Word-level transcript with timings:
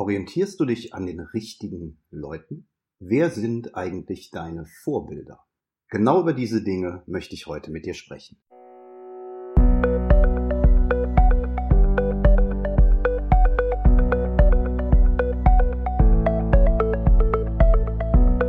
Orientierst 0.00 0.58
du 0.58 0.64
dich 0.64 0.94
an 0.94 1.04
den 1.04 1.20
richtigen 1.20 1.98
Leuten? 2.10 2.66
Wer 3.00 3.28
sind 3.28 3.74
eigentlich 3.74 4.30
deine 4.30 4.64
Vorbilder? 4.82 5.40
Genau 5.90 6.22
über 6.22 6.32
diese 6.32 6.64
Dinge 6.64 7.02
möchte 7.06 7.34
ich 7.34 7.46
heute 7.46 7.70
mit 7.70 7.84
dir 7.84 7.92
sprechen. 7.92 8.38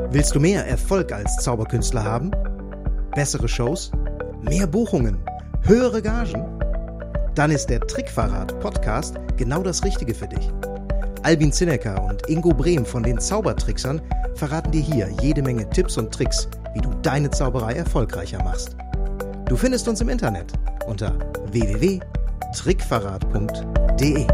Willst 0.09 0.33
du 0.33 0.39
mehr 0.39 0.65
Erfolg 0.65 1.11
als 1.11 1.35
Zauberkünstler 1.43 2.05
haben? 2.05 2.31
Bessere 3.13 3.49
Shows? 3.49 3.91
Mehr 4.41 4.67
Buchungen? 4.67 5.21
Höhere 5.63 6.01
Gagen? 6.01 6.61
Dann 7.35 7.51
ist 7.51 7.65
der 7.65 7.81
Trickverrat 7.81 8.57
Podcast 8.61 9.17
genau 9.35 9.61
das 9.63 9.83
Richtige 9.83 10.13
für 10.13 10.29
dich. 10.29 10.49
Albin 11.23 11.51
Zinecker 11.51 12.03
und 12.03 12.27
Ingo 12.29 12.49
Brehm 12.49 12.83
von 12.83 13.03
den 13.03 13.19
Zaubertricksern 13.19 14.01
verraten 14.33 14.71
dir 14.71 14.81
hier 14.81 15.07
jede 15.21 15.43
Menge 15.43 15.69
Tipps 15.69 15.99
und 15.99 16.11
Tricks, 16.11 16.49
wie 16.73 16.81
du 16.81 16.89
deine 17.03 17.29
Zauberei 17.29 17.73
erfolgreicher 17.73 18.43
machst. 18.43 18.75
Du 19.45 19.55
findest 19.55 19.87
uns 19.87 20.01
im 20.01 20.09
Internet 20.09 20.51
unter 20.87 21.19
www.trickverrat.de. 21.51 24.27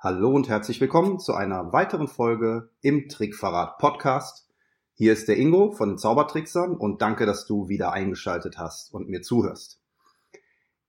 Hallo 0.00 0.32
und 0.32 0.48
herzlich 0.48 0.80
willkommen 0.80 1.20
zu 1.20 1.34
einer 1.34 1.72
weiteren 1.72 2.08
Folge 2.08 2.70
im 2.80 3.08
Trickverrat 3.08 3.78
Podcast. 3.78 4.48
Hier 4.94 5.12
ist 5.12 5.28
der 5.28 5.36
Ingo 5.36 5.70
von 5.70 5.90
den 5.90 5.98
Zaubertricksern 5.98 6.76
und 6.76 7.02
danke, 7.02 7.24
dass 7.24 7.46
du 7.46 7.68
wieder 7.68 7.92
eingeschaltet 7.92 8.58
hast 8.58 8.92
und 8.92 9.08
mir 9.08 9.22
zuhörst. 9.22 9.78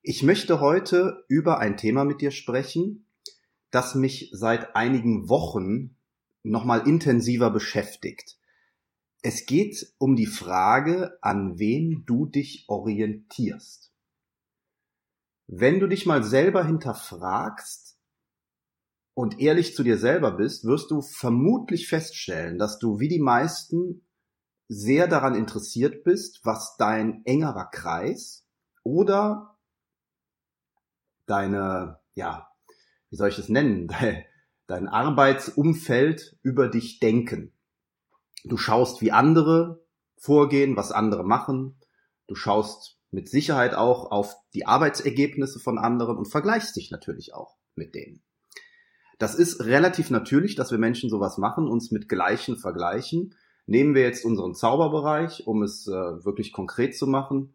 Ich 0.05 0.21
möchte 0.21 0.59
heute 0.59 1.23
über 1.30 1.59
ein 1.59 1.77
Thema 1.77 2.04
mit 2.04 2.20
dir 2.20 2.32
sprechen, 2.32 3.02
das 3.73 3.95
mich 3.95 4.30
seit 4.32 4.76
einigen 4.76 5.30
Wochen 5.30 5.98
nochmal 6.44 6.88
intensiver 6.88 7.49
beschäftigt. 7.49 8.38
Es 9.24 9.48
geht 9.48 9.96
um 9.98 10.16
die 10.16 10.27
Frage, 10.27 11.18
an 11.21 11.57
wen 11.57 12.04
du 12.05 12.27
dich 12.27 12.66
orientierst. 12.68 13.91
Wenn 15.48 15.79
du 15.79 15.88
dich 15.88 16.05
mal 16.05 16.24
selber 16.24 16.63
hinterfragst 16.66 17.98
und 19.16 19.40
ehrlich 19.40 19.76
zu 19.76 19.82
dir 19.82 19.98
selber 19.98 20.34
bist, 20.34 20.66
wirst 20.66 20.91
du 20.91 21.01
vermutlich 21.01 21.88
feststellen, 21.88 22.60
dass 22.60 22.77
du 22.77 22.99
wie 22.99 23.07
die 23.07 23.21
meisten 23.21 24.05
sehr 24.68 25.07
daran 25.07 25.34
interessiert 25.34 26.04
bist, 26.04 26.41
was 26.44 26.76
dein 26.77 27.26
engerer 27.26 27.71
Kreis 27.71 28.46
oder 28.84 29.57
deine, 31.26 31.99
ja, 32.13 32.52
wie 33.14 33.18
soll 33.18 33.30
ich 33.30 33.36
das 33.36 33.48
nennen, 33.48 33.88
dein 34.68 34.88
Arbeitsumfeld 34.88 36.36
über 36.42 36.68
dich 36.68 37.00
denken. 37.00 37.54
Du 38.44 38.58
schaust, 38.58 39.04
wie 39.04 39.12
andere 39.12 39.86
vorgehen, 40.18 40.76
was 40.76 40.92
andere 40.92 41.24
machen. 41.24 41.78
Du 42.26 42.34
schaust 42.34 42.98
mit 43.12 43.30
Sicherheit 43.30 43.76
auch 43.76 44.10
auf 44.10 44.36
die 44.56 44.66
Arbeitsergebnisse 44.66 45.60
von 45.60 45.78
anderen 45.78 46.18
und 46.18 46.26
vergleichst 46.26 46.76
dich 46.76 46.90
natürlich 46.90 47.36
auch 47.36 47.56
mit 47.76 47.94
denen. 47.94 48.24
Das 49.20 49.36
ist 49.36 49.64
relativ 49.64 50.10
natürlich, 50.10 50.56
dass 50.56 50.72
wir 50.72 50.80
Menschen 50.80 51.12
sowas 51.12 51.38
machen, 51.38 51.68
uns 51.68 51.91
mit 51.91 52.10
Gleichen 52.10 52.58
vergleichen. 52.58 53.36
Nehmen 53.68 53.94
wir 53.94 54.02
jetzt 54.02 54.26
unseren 54.26 54.56
Zauberbereich, 54.56 55.46
um 55.46 55.62
es 55.62 55.86
äh, 55.88 55.91
wirklich 55.91 56.52
konkret 56.52 56.98
zu 56.98 57.06
machen. 57.06 57.54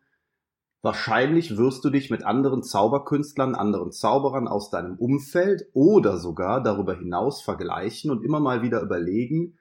Wahrscheinlich 0.80 1.56
wirst 1.56 1.84
du 1.84 1.90
dich 1.90 2.08
mit 2.08 2.24
anderen 2.24 2.62
Zauberkünstlern, 2.62 3.56
anderen 3.56 3.90
Zauberern 3.90 4.46
aus 4.46 4.70
deinem 4.70 4.96
Umfeld 4.96 5.68
oder 5.72 6.18
sogar 6.18 6.62
darüber 6.62 6.94
hinaus 6.94 7.42
vergleichen 7.42 8.12
und 8.12 8.24
immer 8.24 8.38
mal 8.38 8.62
wieder 8.62 8.80
überlegen, 8.80 9.58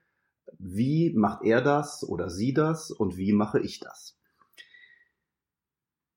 wie 0.59 1.13
macht 1.15 1.43
er 1.43 1.61
das 1.61 2.07
oder 2.07 2.29
sie 2.29 2.53
das 2.53 2.91
und 2.91 3.17
wie 3.17 3.33
mache 3.33 3.59
ich 3.59 3.79
das. 3.79 4.16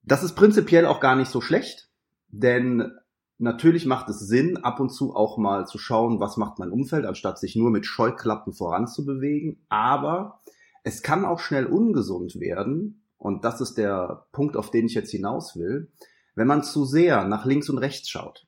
Das 0.02 0.22
ist 0.22 0.34
prinzipiell 0.34 0.86
auch 0.86 1.00
gar 1.00 1.16
nicht 1.16 1.30
so 1.30 1.40
schlecht, 1.40 1.90
denn 2.28 2.92
natürlich 3.38 3.86
macht 3.86 4.08
es 4.10 4.20
Sinn, 4.20 4.58
ab 4.58 4.80
und 4.80 4.90
zu 4.90 5.14
auch 5.14 5.38
mal 5.38 5.66
zu 5.66 5.78
schauen, 5.78 6.20
was 6.20 6.36
macht 6.36 6.58
mein 6.58 6.70
Umfeld, 6.70 7.06
anstatt 7.06 7.38
sich 7.38 7.56
nur 7.56 7.70
mit 7.70 7.86
Scheuklappen 7.86 8.52
voranzubewegen. 8.52 9.64
Aber 9.70 10.40
es 10.84 11.02
kann 11.02 11.24
auch 11.24 11.40
schnell 11.40 11.66
ungesund 11.66 12.38
werden, 12.38 12.99
und 13.20 13.44
das 13.44 13.60
ist 13.60 13.74
der 13.74 14.26
Punkt, 14.32 14.56
auf 14.56 14.70
den 14.70 14.86
ich 14.86 14.94
jetzt 14.94 15.10
hinaus 15.10 15.54
will, 15.54 15.92
wenn 16.34 16.46
man 16.46 16.64
zu 16.64 16.86
sehr 16.86 17.24
nach 17.24 17.44
links 17.44 17.68
und 17.68 17.76
rechts 17.76 18.08
schaut. 18.08 18.46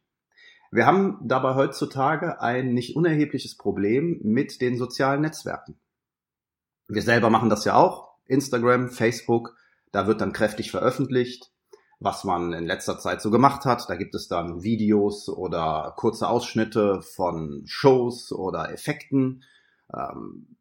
Wir 0.71 0.87
haben 0.87 1.19
dabei 1.23 1.55
heutzutage 1.55 2.41
ein 2.41 2.73
nicht 2.73 2.97
unerhebliches 2.97 3.59
Problem 3.59 4.19
mit 4.23 4.63
den 4.63 4.79
sozialen 4.79 5.21
Netzwerken. 5.21 5.79
Wir 6.89 7.03
selber 7.03 7.29
machen 7.29 7.51
das 7.51 7.67
ja 7.67 7.75
auch. 7.75 8.15
Instagram, 8.25 8.89
Facebook, 8.89 9.55
da 9.93 10.07
wird 10.07 10.23
dann 10.23 10.33
kräftig 10.33 10.71
veröffentlicht, 10.71 11.53
was 12.01 12.25
man 12.25 12.55
in 12.55 12.65
letzter 12.65 12.99
Zeit 12.99 13.21
so 13.21 13.31
gemacht 13.31 13.67
hat. 13.67 13.91
Da 13.91 13.97
gibt 13.97 14.15
es 14.15 14.27
dann 14.27 14.63
Videos 14.63 15.29
oder 15.29 15.93
kurze 15.99 16.29
Ausschnitte 16.29 17.03
von 17.03 17.63
Shows 17.67 18.33
oder 18.33 18.73
Effekten. 18.73 19.45
Ähm, 19.95 20.57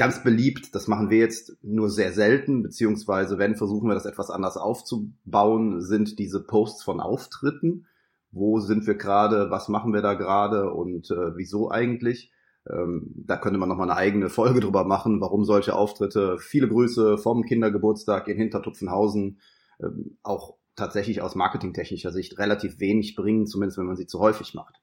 ganz 0.00 0.22
beliebt. 0.24 0.74
Das 0.74 0.88
machen 0.88 1.10
wir 1.10 1.18
jetzt 1.18 1.58
nur 1.62 1.90
sehr 1.90 2.12
selten, 2.12 2.62
beziehungsweise 2.62 3.36
wenn 3.36 3.54
versuchen 3.54 3.86
wir 3.86 3.92
das 3.92 4.06
etwas 4.06 4.30
anders 4.30 4.56
aufzubauen, 4.56 5.82
sind 5.82 6.18
diese 6.18 6.42
Posts 6.42 6.82
von 6.82 7.00
Auftritten. 7.00 7.84
Wo 8.32 8.60
sind 8.60 8.86
wir 8.86 8.94
gerade? 8.94 9.50
Was 9.50 9.68
machen 9.68 9.92
wir 9.92 10.00
da 10.00 10.14
gerade? 10.14 10.72
Und 10.72 11.10
äh, 11.10 11.36
wieso 11.36 11.70
eigentlich? 11.70 12.32
Ähm, 12.66 13.12
da 13.14 13.36
könnte 13.36 13.58
man 13.58 13.68
nochmal 13.68 13.90
eine 13.90 13.98
eigene 13.98 14.30
Folge 14.30 14.60
drüber 14.60 14.84
machen, 14.84 15.20
warum 15.20 15.44
solche 15.44 15.74
Auftritte, 15.74 16.38
viele 16.38 16.68
Grüße 16.68 17.18
vom 17.18 17.44
Kindergeburtstag 17.44 18.26
in 18.28 18.38
Hintertupfenhausen, 18.38 19.38
ähm, 19.82 20.16
auch 20.22 20.56
tatsächlich 20.76 21.20
aus 21.20 21.34
marketingtechnischer 21.34 22.10
Sicht 22.10 22.38
relativ 22.38 22.80
wenig 22.80 23.16
bringen, 23.16 23.46
zumindest 23.46 23.76
wenn 23.76 23.84
man 23.84 23.96
sie 23.96 24.06
zu 24.06 24.18
häufig 24.18 24.54
macht. 24.54 24.76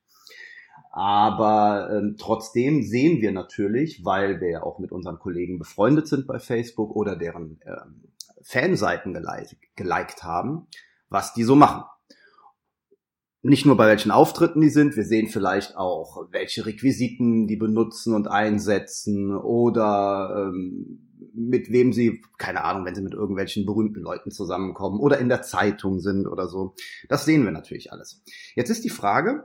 Aber 0.98 1.92
ähm, 1.92 2.16
trotzdem 2.18 2.82
sehen 2.82 3.22
wir 3.22 3.32
natürlich, 3.32 4.04
weil 4.04 4.42
wir 4.42 4.50
ja 4.50 4.64
auch 4.64 4.80
mit 4.80 4.92
unseren 4.92 5.20
Kollegen 5.20 5.60
befreundet 5.60 6.08
sind 6.08 6.26
bei 6.26 6.40
Facebook 6.40 6.96
oder 6.96 7.16
deren 7.16 7.60
ähm, 7.68 8.06
Fanseiten 8.42 9.14
geliked, 9.14 9.58
geliked 9.76 10.24
haben, 10.24 10.66
was 11.10 11.36
die 11.36 11.44
so 11.44 11.56
machen. 11.56 11.84
Nicht 13.44 13.68
nur 13.68 13.78
bei 13.78 13.86
welchen 13.86 14.10
Auftritten 14.10 14.60
die 14.60 14.72
sind, 14.72 14.96
wir 14.96 15.06
sehen 15.06 15.28
vielleicht 15.28 15.78
auch, 15.78 16.26
welche 16.32 16.66
Requisiten 16.66 17.46
die 17.46 17.58
benutzen 17.58 18.16
und 18.16 18.28
einsetzen 18.28 19.38
oder 19.38 20.50
ähm, 20.50 21.30
mit 21.36 21.72
wem 21.72 21.94
sie, 21.94 22.24
keine 22.40 22.64
Ahnung, 22.64 22.86
wenn 22.86 22.96
sie 22.96 23.04
mit 23.04 23.14
irgendwelchen 23.14 23.68
berühmten 23.68 24.02
Leuten 24.02 24.32
zusammenkommen 24.32 25.00
oder 25.00 25.20
in 25.20 25.30
der 25.30 25.44
Zeitung 25.44 26.00
sind 26.00 26.26
oder 26.26 26.48
so. 26.48 26.74
Das 27.08 27.24
sehen 27.24 27.44
wir 27.44 27.52
natürlich 27.52 27.92
alles. 27.92 28.24
Jetzt 28.56 28.72
ist 28.72 28.84
die 28.84 28.90
Frage, 28.90 29.44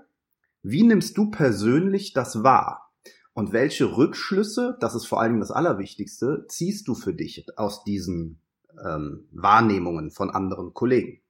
wie 0.62 0.82
nimmst 0.82 1.16
du 1.18 1.30
persönlich 1.30 2.12
das 2.12 2.42
wahr? 2.42 2.90
Und 3.34 3.52
welche 3.52 3.96
Rückschlüsse, 3.96 4.76
das 4.80 4.94
ist 4.94 5.06
vor 5.06 5.22
Dingen 5.24 5.40
das 5.40 5.50
Allerwichtigste, 5.50 6.44
ziehst 6.48 6.86
du 6.86 6.94
für 6.94 7.14
dich 7.14 7.46
aus 7.56 7.82
diesen 7.84 8.40
ähm, 8.84 9.26
Wahrnehmungen 9.32 10.10
von 10.10 10.30
anderen 10.30 10.74
Kollegen? 10.74 11.20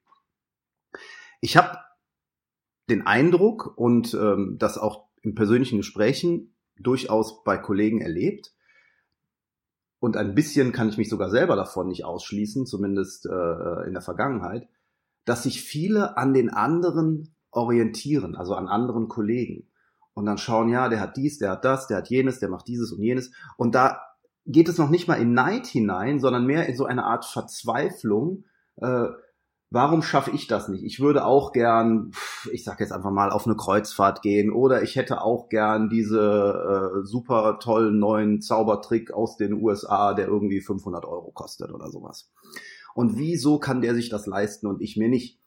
Ich 1.39 1.57
habe 1.57 1.77
den 2.89 3.07
Eindruck 3.07 3.77
und 3.77 4.13
ähm, 4.13 4.57
das 4.59 4.77
auch 4.77 5.07
in 5.21 5.35
persönlichen 5.35 5.77
Gesprächen 5.77 6.53
durchaus 6.77 7.43
bei 7.43 7.57
Kollegen 7.57 8.01
erlebt. 8.01 8.53
Und 9.99 10.17
ein 10.17 10.35
bisschen 10.35 10.73
kann 10.73 10.89
ich 10.89 10.97
mich 10.97 11.09
sogar 11.09 11.29
selber 11.29 11.55
davon 11.55 11.87
nicht 11.87 12.03
ausschließen, 12.03 12.65
zumindest 12.65 13.25
äh, 13.25 13.87
in 13.87 13.93
der 13.93 14.01
Vergangenheit, 14.01 14.67
dass 15.23 15.43
sich 15.43 15.61
viele 15.61 16.17
an 16.17 16.33
den 16.33 16.49
anderen 16.49 17.32
orientieren, 17.53 18.35
also 18.35 18.55
an 18.55 18.67
anderen 18.67 19.07
Kollegen. 19.07 19.69
Und 20.13 20.25
dann 20.25 20.37
schauen, 20.37 20.69
ja, 20.69 20.89
der 20.89 20.99
hat 20.99 21.17
dies, 21.17 21.39
der 21.39 21.51
hat 21.51 21.65
das, 21.65 21.87
der 21.87 21.97
hat 21.97 22.09
jenes, 22.09 22.39
der 22.39 22.49
macht 22.49 22.67
dieses 22.67 22.91
und 22.91 23.01
jenes. 23.01 23.31
Und 23.57 23.73
da 23.73 23.99
geht 24.45 24.69
es 24.69 24.77
noch 24.77 24.89
nicht 24.89 25.07
mal 25.07 25.15
in 25.15 25.33
Neid 25.33 25.65
hinein, 25.65 26.19
sondern 26.19 26.45
mehr 26.45 26.67
in 26.67 26.75
so 26.75 26.85
eine 26.85 27.05
Art 27.05 27.25
Verzweiflung. 27.25 28.43
Äh, 28.75 29.07
warum 29.71 30.03
schaffe 30.03 30.31
ich 30.31 30.47
das 30.47 30.67
nicht? 30.67 30.83
Ich 30.83 30.99
würde 30.99 31.25
auch 31.25 31.51
gern, 31.51 32.11
ich 32.51 32.63
sag 32.63 32.79
jetzt 32.79 32.91
einfach 32.91 33.11
mal, 33.11 33.31
auf 33.31 33.47
eine 33.47 33.55
Kreuzfahrt 33.55 34.21
gehen 34.21 34.51
oder 34.51 34.83
ich 34.83 34.95
hätte 34.95 35.21
auch 35.21 35.49
gern 35.49 35.89
diese 35.89 37.01
äh, 37.01 37.05
super 37.05 37.57
tollen 37.59 37.97
neuen 37.97 38.41
Zaubertrick 38.41 39.11
aus 39.11 39.35
den 39.37 39.53
USA, 39.53 40.13
der 40.13 40.27
irgendwie 40.27 40.61
500 40.61 41.05
Euro 41.05 41.31
kostet 41.31 41.71
oder 41.71 41.89
sowas. 41.89 42.31
Und 42.93 43.17
wieso 43.17 43.57
kann 43.57 43.81
der 43.81 43.95
sich 43.95 44.09
das 44.09 44.27
leisten 44.27 44.67
und 44.67 44.81
ich 44.81 44.95
mir 44.97 45.09
nicht? 45.09 45.39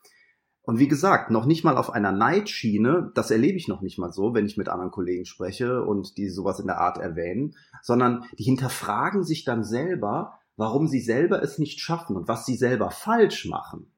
Und 0.67 0.81
wie 0.81 0.89
gesagt, 0.89 1.31
noch 1.31 1.47
nicht 1.47 1.63
mal 1.63 1.77
auf 1.77 1.91
einer 1.91 2.11
Neidschiene, 2.11 3.13
das 3.15 3.31
erlebe 3.31 3.57
ich 3.57 3.69
noch 3.69 3.83
nicht 3.83 3.99
mal 3.99 4.13
so, 4.13 4.35
wenn 4.35 4.47
ich 4.47 4.57
mit 4.57 4.69
anderen 4.69 4.91
Kollegen 4.91 5.25
spreche 5.25 5.85
und 5.85 6.19
die 6.19 6.29
sowas 6.29 6.59
in 6.59 6.67
der 6.67 6.81
Art 6.81 6.99
erwähnen, 6.99 7.55
sondern 7.83 8.25
die 8.37 8.43
hinterfragen 8.43 9.23
sich 9.23 9.45
dann 9.45 9.63
selber, 9.63 10.41
warum 10.57 10.89
sie 10.89 11.01
selber 11.01 11.41
es 11.41 11.59
nicht 11.59 11.79
schaffen 11.79 12.17
und 12.17 12.27
was 12.27 12.47
sie 12.47 12.57
selber 12.57 12.91
falsch 12.91 13.47
machen. 13.47 13.93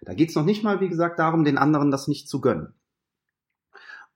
Da 0.00 0.14
geht 0.14 0.30
es 0.30 0.34
noch 0.34 0.46
nicht 0.46 0.64
mal, 0.64 0.80
wie 0.80 0.88
gesagt, 0.88 1.18
darum, 1.18 1.44
den 1.44 1.58
anderen 1.58 1.90
das 1.90 2.08
nicht 2.08 2.26
zu 2.26 2.40
gönnen. 2.40 2.72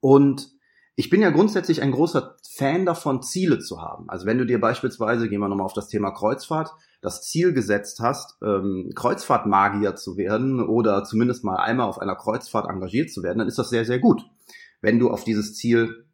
Und 0.01 0.51
ich 0.99 1.11
bin 1.11 1.21
ja 1.21 1.31
grundsätzlich 1.31 1.81
ein 1.81 1.93
großer 1.93 2.35
Fan 2.43 2.85
davon, 2.85 3.23
Ziele 3.23 3.61
zu 3.61 3.81
haben. 3.81 4.11
Also 4.11 4.27
wenn 4.27 4.37
du 4.37 4.45
dir 4.45 4.61
beispielsweise, 4.61 5.29
gehen 5.29 5.39
wir 5.39 5.49
nochmal 5.49 5.67
auf 5.67 5.73
das 5.73 5.87
Thema 5.87 6.11
Kreuzfahrt, 6.11 6.73
das 7.01 7.23
Ziel 7.23 7.53
gesetzt 7.53 8.01
hast, 8.01 8.37
ähm, 8.43 8.91
Kreuzfahrtmagier 8.97 9.95
zu 9.95 10.17
werden 10.17 10.61
oder 10.61 11.05
zumindest 11.05 11.45
mal 11.45 11.55
einmal 11.55 11.87
auf 11.87 12.01
einer 12.01 12.17
Kreuzfahrt 12.17 12.69
engagiert 12.69 13.13
zu 13.13 13.23
werden, 13.23 13.39
dann 13.39 13.47
ist 13.47 13.61
das 13.61 13.71
sehr, 13.71 13.85
sehr 13.85 14.01
gut. 14.01 14.25
Wenn 14.81 14.99
du 14.99 15.09
auf 15.09 15.23
dieses 15.23 15.55
Ziel 15.55 16.05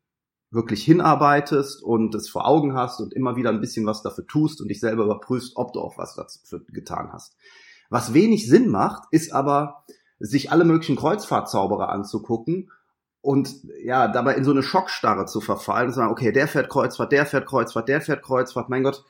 wirklich 0.50 0.84
hinarbeitest 0.84 1.82
und 1.82 2.14
es 2.14 2.28
vor 2.28 2.46
Augen 2.46 2.74
hast 2.74 3.00
und 3.00 3.14
immer 3.14 3.36
wieder 3.36 3.48
ein 3.48 3.62
bisschen 3.62 3.86
was 3.86 4.02
dafür 4.02 4.26
tust 4.26 4.60
und 4.60 4.68
dich 4.68 4.80
selber 4.80 5.04
überprüfst, 5.04 5.52
ob 5.56 5.72
du 5.72 5.80
auch 5.80 5.96
was 5.96 6.14
dafür 6.14 6.60
getan 6.68 7.08
hast. 7.10 7.38
Was 7.88 8.12
wenig 8.12 8.46
Sinn 8.46 8.68
macht, 8.68 9.04
ist 9.12 9.32
aber, 9.32 9.86
sich 10.18 10.52
alle 10.52 10.64
möglichen 10.66 10.96
Kreuzfahrtzauberer 10.96 11.88
anzugucken 11.88 12.68
und 13.24 13.64
ja, 13.82 14.06
dabei 14.06 14.34
in 14.34 14.44
so 14.44 14.50
eine 14.50 14.62
Schockstarre 14.62 15.24
zu 15.24 15.40
verfallen 15.40 15.88
und 15.88 15.94
sagen, 15.94 16.12
okay, 16.12 16.30
der 16.30 16.46
fährt 16.46 16.68
Kreuzfahrt, 16.68 17.10
der 17.10 17.24
fährt 17.24 17.46
Kreuzfahrt, 17.46 17.88
der 17.88 18.02
fährt 18.02 18.22
Kreuzfahrt, 18.22 18.68
mein 18.68 18.82
Gott, 18.82 19.02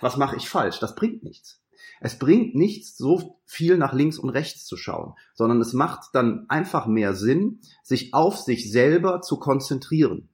was 0.00 0.16
mache 0.16 0.36
ich 0.36 0.48
falsch? 0.48 0.78
Das 0.78 0.94
bringt 0.94 1.24
nichts. 1.24 1.60
Es 2.00 2.16
bringt 2.16 2.54
nichts, 2.54 2.96
so 2.96 3.40
viel 3.44 3.76
nach 3.76 3.92
links 3.92 4.18
und 4.18 4.30
rechts 4.30 4.64
zu 4.66 4.76
schauen, 4.76 5.14
sondern 5.34 5.60
es 5.60 5.72
macht 5.72 6.14
dann 6.14 6.46
einfach 6.48 6.86
mehr 6.86 7.14
Sinn, 7.14 7.60
sich 7.82 8.14
auf 8.14 8.38
sich 8.38 8.70
selber 8.70 9.20
zu 9.20 9.40
konzentrieren. 9.40 10.28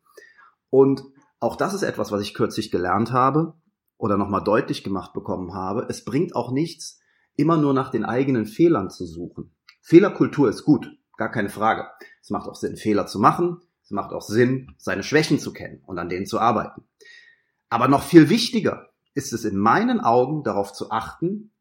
Und 0.69 1.02
auch 1.40 1.56
das 1.56 1.72
ist 1.72 1.84
etwas, 1.84 2.12
was 2.12 2.20
ich 2.20 2.34
kürzlich 2.34 2.70
gelernt 2.70 3.12
habe 3.12 3.54
oder 3.96 4.19
nochmal 4.19 4.44
deutlich 4.44 4.84
gemacht 4.84 5.14
bekommen 5.14 5.54
habe. 5.54 5.86
Es 5.88 6.04
bringt 6.04 6.36
auch 6.36 6.52
nichts, 6.52 7.00
immer 7.34 7.56
nur 7.56 7.72
nach 7.72 7.90
den 7.90 8.04
eigenen 8.04 8.44
Fehlern 8.44 8.90
zu 8.90 9.06
suchen. 9.06 9.54
Fehlerkultur 9.80 10.50
ist 10.50 10.64
gut, 10.64 10.98
gar 11.16 11.30
keine 11.30 11.48
Frage. 11.48 11.86
Es 12.26 12.31
macht 12.31 12.49
auch 12.49 12.56
Sinn, 12.56 12.76
Fehler 12.76 13.06
zu 13.06 13.20
machen. 13.20 13.61
Es 13.84 13.93
macht 13.93 14.12
auch 14.12 14.20
Sinn, 14.20 14.75
seine 14.78 15.05
Schwächen 15.05 15.38
zu 15.38 15.52
kennen 15.52 15.81
und 15.87 15.96
an 15.96 16.08
denen 16.08 16.26
zu 16.26 16.40
arbeiten. 16.40 16.82
Aber 17.69 17.87
noch 17.87 18.02
viel 18.02 18.28
wichtiger 18.28 18.90
ist 19.14 19.32
es 19.32 19.44
in 19.44 19.56
meinen 19.56 20.00
Augen 20.00 20.43
darauf 20.43 20.73
zu 20.73 20.90
achten, 20.90 21.52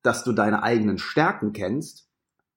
dass 0.00 0.24
du 0.24 0.32
deine 0.32 0.62
eigenen 0.62 0.96
Stärken 0.96 1.52
kennst 1.52 2.08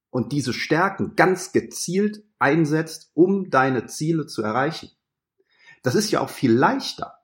und 0.10 0.32
diese 0.32 0.54
Stärken 0.54 1.18
ganz 1.18 1.52
gezielt 1.52 2.24
einsetzt, 2.40 3.12
um 3.14 3.50
deine 3.50 3.88
Ziele 3.88 4.26
zu 4.26 4.42
erreichen. 4.42 4.92
Das 5.82 5.96
ist 5.96 6.12
ja 6.12 6.22
auch 6.22 6.30
viel 6.30 6.54
leichter. 6.54 7.18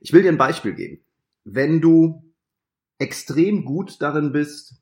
Ich 0.00 0.14
will 0.14 0.22
dir 0.22 0.32
ein 0.32 0.38
Beispiel 0.38 0.72
geben. 0.72 1.04
Wenn 1.44 1.82
du 1.82 2.32
extrem 2.96 3.66
gut 3.66 4.00
darin 4.00 4.32
bist, 4.32 4.80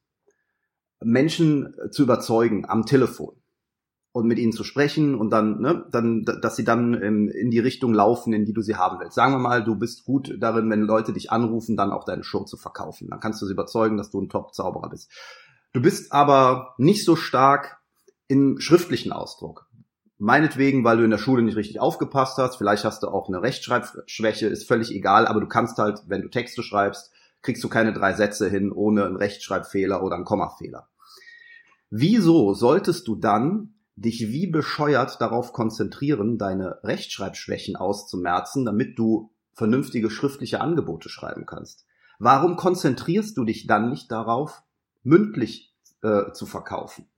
Menschen 1.00 1.74
zu 1.90 2.04
überzeugen 2.04 2.64
am 2.70 2.86
Telefon 2.86 3.42
und 4.16 4.26
mit 4.26 4.38
ihnen 4.38 4.52
zu 4.52 4.64
sprechen 4.64 5.14
und 5.14 5.28
dann, 5.28 5.60
ne, 5.60 5.84
dann, 5.90 6.24
dass 6.24 6.56
sie 6.56 6.64
dann 6.64 6.94
in, 6.94 7.28
in 7.28 7.50
die 7.50 7.58
Richtung 7.58 7.92
laufen, 7.92 8.32
in 8.32 8.46
die 8.46 8.54
du 8.54 8.62
sie 8.62 8.74
haben 8.74 8.98
willst. 8.98 9.14
Sagen 9.14 9.34
wir 9.34 9.38
mal, 9.38 9.62
du 9.62 9.76
bist 9.76 10.06
gut 10.06 10.34
darin, 10.40 10.70
wenn 10.70 10.80
Leute 10.80 11.12
dich 11.12 11.30
anrufen, 11.30 11.76
dann 11.76 11.92
auch 11.92 12.04
deine 12.04 12.24
Show 12.24 12.44
zu 12.44 12.56
verkaufen. 12.56 13.08
Dann 13.10 13.20
kannst 13.20 13.42
du 13.42 13.46
sie 13.46 13.52
überzeugen, 13.52 13.98
dass 13.98 14.10
du 14.10 14.22
ein 14.22 14.30
Top-Zauberer 14.30 14.88
bist. 14.88 15.10
Du 15.74 15.82
bist 15.82 16.12
aber 16.12 16.74
nicht 16.78 17.04
so 17.04 17.14
stark 17.14 17.76
im 18.26 18.58
schriftlichen 18.58 19.12
Ausdruck. 19.12 19.66
Meinetwegen, 20.16 20.82
weil 20.82 20.96
du 20.96 21.04
in 21.04 21.10
der 21.10 21.18
Schule 21.18 21.42
nicht 21.42 21.56
richtig 21.56 21.78
aufgepasst 21.78 22.38
hast, 22.38 22.56
vielleicht 22.56 22.86
hast 22.86 23.02
du 23.02 23.08
auch 23.08 23.28
eine 23.28 23.42
Rechtschreibschwäche, 23.42 24.46
ist 24.46 24.66
völlig 24.66 24.94
egal, 24.94 25.26
aber 25.26 25.40
du 25.40 25.46
kannst 25.46 25.76
halt, 25.76 26.04
wenn 26.06 26.22
du 26.22 26.28
Texte 26.28 26.62
schreibst, 26.62 27.12
kriegst 27.42 27.62
du 27.62 27.68
keine 27.68 27.92
drei 27.92 28.14
Sätze 28.14 28.48
hin 28.48 28.72
ohne 28.72 29.04
einen 29.04 29.16
Rechtschreibfehler 29.16 30.02
oder 30.02 30.14
einen 30.14 30.24
Kommafehler. 30.24 30.88
Wieso 31.90 32.54
solltest 32.54 33.06
du 33.08 33.14
dann 33.14 33.74
dich 33.96 34.28
wie 34.28 34.46
bescheuert 34.46 35.20
darauf 35.20 35.52
konzentrieren, 35.52 36.38
deine 36.38 36.78
Rechtschreibschwächen 36.84 37.76
auszumerzen, 37.76 38.64
damit 38.64 38.98
du 38.98 39.32
vernünftige 39.52 40.10
schriftliche 40.10 40.60
Angebote 40.60 41.08
schreiben 41.08 41.46
kannst? 41.46 41.86
Warum 42.18 42.56
konzentrierst 42.56 43.36
du 43.36 43.44
dich 43.44 43.66
dann 43.66 43.90
nicht 43.90 44.10
darauf, 44.12 44.62
mündlich 45.02 45.74
äh, 46.02 46.32
zu 46.32 46.46
verkaufen? 46.46 47.08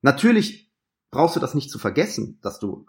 Natürlich 0.00 0.72
brauchst 1.10 1.36
du 1.36 1.40
das 1.40 1.54
nicht 1.54 1.70
zu 1.70 1.78
vergessen, 1.78 2.38
dass 2.42 2.58
du 2.58 2.86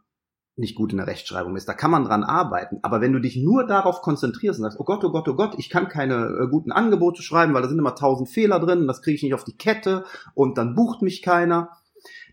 nicht 0.56 0.76
gut 0.76 0.92
in 0.92 0.98
der 0.98 1.08
Rechtschreibung 1.08 1.56
ist. 1.56 1.68
Da 1.68 1.74
kann 1.74 1.90
man 1.90 2.06
dran 2.06 2.24
arbeiten. 2.24 2.78
Aber 2.84 3.02
wenn 3.02 3.14
du 3.14 3.20
dich 3.20 3.38
nur 3.38 3.66
darauf 3.66 4.02
konzentrierst 4.02 4.60
und 4.60 4.64
sagst, 4.64 4.80
oh 4.80 4.84
Gott, 4.84 5.04
oh 5.04 5.12
Gott, 5.12 5.28
oh 5.28 5.36
Gott, 5.36 5.56
ich 5.58 5.70
kann 5.70 5.88
keine 5.88 6.28
äh, 6.28 6.48
guten 6.48 6.72
Angebote 6.72 7.24
schreiben, 7.24 7.54
weil 7.54 7.64
da 7.64 7.70
sind 7.70 7.80
immer 7.80 7.96
tausend 7.96 8.30
Fehler 8.30 8.60
drin, 8.60 8.88
das 8.88 9.02
kriege 9.02 9.16
ich 9.16 9.24
nicht 9.24 9.34
auf 9.34 9.44
die 9.44 9.58
Kette 9.58 10.06
und 10.36 10.58
dann 10.58 10.76
bucht 10.76 11.02
mich 11.02 11.24
keiner, 11.24 11.70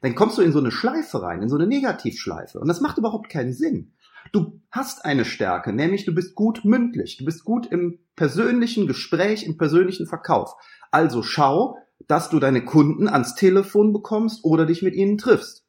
dann 0.02 0.14
kommst 0.14 0.38
du 0.38 0.43
in 0.43 0.52
so 0.52 0.58
eine 0.58 0.70
Schleife 0.70 1.22
rein, 1.22 1.43
in 1.43 1.49
so 1.49 1.56
eine 1.56 1.67
Negativschleife. 1.67 2.58
Und 2.58 2.69
das 2.69 2.81
macht 2.81 2.99
überhaupt 2.99 3.28
keinen 3.28 3.52
Sinn. 3.52 3.93
Du 4.32 4.61
hast 4.70 5.05
eine 5.05 5.25
Stärke, 5.25 5.72
nämlich 5.72 6.05
du 6.05 6.14
bist 6.14 6.34
gut 6.34 6.64
mündlich, 6.64 7.17
du 7.17 7.25
bist 7.25 7.44
gut 7.44 7.67
im 7.67 7.99
persönlichen 8.17 8.87
Gespräch, 8.87 9.44
im 9.44 9.56
persönlichen 9.56 10.06
Verkauf. 10.06 10.55
Also 10.90 11.22
schau, 11.22 11.76
dass 12.06 12.31
du 12.31 12.38
deine 12.38 12.64
Kunden 12.64 13.08
ans 13.08 13.34
Telefon 13.34 13.93
bekommst 13.93 14.44
oder 14.44 14.67
dich 14.67 14.82
mit 14.82 14.94
ihnen 14.94 15.19
triffst. 15.19 15.67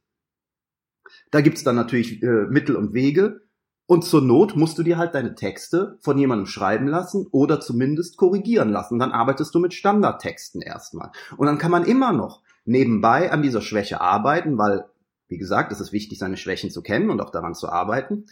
Da 1.32 1.42
gibt's 1.42 1.64
dann 1.64 1.76
natürlich 1.76 2.22
äh, 2.24 2.46
Mittel 2.50 2.76
und 2.76 2.94
Wege. 2.94 3.42
Und 3.86 4.06
zur 4.06 4.22
Not 4.22 4.56
musst 4.56 4.78
du 4.78 4.84
dir 4.84 4.98
halt 4.98 5.16
deine 5.16 5.36
Texte 5.36 5.98
von 6.00 6.18
jemandem 6.18 6.46
schreiben 6.46 6.88
lassen 6.88 7.28
oder 7.32 7.60
zumindest 7.60 8.16
korrigieren 8.16 8.70
lassen. 8.70 9.00
Dann 9.00 9.12
arbeitest 9.12 9.54
du 9.54 9.60
mit 9.60 9.74
Standardtexten 9.74 10.62
erstmal. 10.62 11.12
Und 11.36 11.48
dann 11.48 11.58
kann 11.58 11.72
man 11.72 11.84
immer 11.84 12.14
noch 12.14 12.42
nebenbei 12.66 13.32
an 13.32 13.42
dieser 13.42 13.62
Schwäche 13.62 14.02
arbeiten, 14.02 14.58
weil, 14.58 14.86
wie 15.28 15.38
gesagt, 15.38 15.72
es 15.72 15.80
ist 15.80 15.92
wichtig, 15.92 16.20
seine 16.20 16.38
Schwächen 16.38 16.72
zu 16.72 16.82
kennen 16.82 17.10
und 17.10 17.22
auch 17.22 17.32
daran 17.32 17.54
zu 17.54 17.70
arbeiten. 17.70 18.26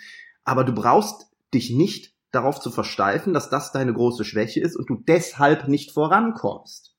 Aber 0.43 0.63
du 0.63 0.73
brauchst 0.73 1.27
dich 1.53 1.71
nicht 1.71 2.15
darauf 2.31 2.59
zu 2.59 2.71
versteifen, 2.71 3.33
dass 3.33 3.49
das 3.49 3.71
deine 3.71 3.93
große 3.93 4.23
Schwäche 4.23 4.59
ist 4.59 4.75
und 4.75 4.89
du 4.89 4.95
deshalb 4.95 5.67
nicht 5.67 5.91
vorankommst. 5.91 6.95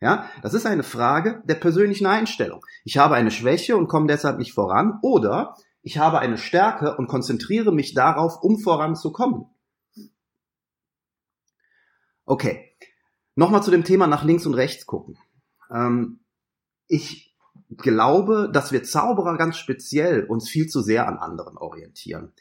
Ja, 0.00 0.28
das 0.42 0.52
ist 0.52 0.66
eine 0.66 0.82
Frage 0.82 1.42
der 1.46 1.54
persönlichen 1.54 2.06
Einstellung. 2.06 2.60
Ich 2.84 2.98
habe 2.98 3.14
eine 3.14 3.30
Schwäche 3.30 3.76
und 3.76 3.88
komme 3.88 4.06
deshalb 4.06 4.38
nicht 4.38 4.52
voran 4.52 4.98
oder 5.02 5.56
ich 5.80 5.98
habe 5.98 6.18
eine 6.18 6.36
Stärke 6.36 6.96
und 6.96 7.06
konzentriere 7.06 7.72
mich 7.72 7.94
darauf, 7.94 8.42
um 8.42 8.58
voranzukommen. 8.58 9.46
Okay, 12.26 12.74
nochmal 13.34 13.62
zu 13.62 13.70
dem 13.70 13.84
Thema 13.84 14.06
nach 14.06 14.24
links 14.24 14.46
und 14.46 14.54
rechts 14.54 14.86
gucken. 14.86 15.18
Ähm, 15.70 16.20
ich 16.88 17.34
glaube, 17.76 18.50
dass 18.52 18.72
wir 18.72 18.82
Zauberer 18.82 19.36
ganz 19.36 19.56
speziell 19.56 20.24
uns 20.24 20.48
viel 20.48 20.66
zu 20.66 20.82
sehr 20.82 21.08
an 21.08 21.18
anderen 21.18 21.56
orientieren. 21.56 22.32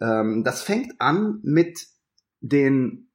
Ähm, 0.00 0.44
das 0.44 0.62
fängt 0.62 1.00
an 1.00 1.40
mit 1.42 1.86
den 2.40 3.10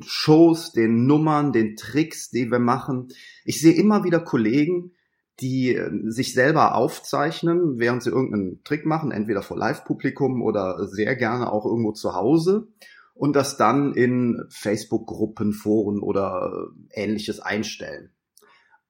Shows, 0.00 0.72
den 0.72 1.06
Nummern, 1.06 1.52
den 1.52 1.76
Tricks, 1.76 2.30
die 2.30 2.50
wir 2.50 2.58
machen. 2.58 3.08
Ich 3.44 3.60
sehe 3.60 3.74
immer 3.74 4.04
wieder 4.04 4.20
Kollegen, 4.20 4.92
die 5.40 5.74
äh, 5.74 5.90
sich 6.10 6.32
selber 6.32 6.74
aufzeichnen, 6.74 7.78
während 7.78 8.02
sie 8.02 8.10
irgendeinen 8.10 8.62
Trick 8.64 8.86
machen, 8.86 9.10
entweder 9.10 9.42
vor 9.42 9.58
Live-Publikum 9.58 10.42
oder 10.42 10.86
sehr 10.88 11.16
gerne 11.16 11.52
auch 11.52 11.66
irgendwo 11.66 11.92
zu 11.92 12.14
Hause 12.14 12.68
und 13.14 13.36
das 13.36 13.56
dann 13.56 13.94
in 13.94 14.44
Facebook-Gruppen, 14.48 15.52
Foren 15.52 16.00
oder 16.00 16.70
äh, 16.92 17.02
ähnliches 17.02 17.40
einstellen. 17.40 18.10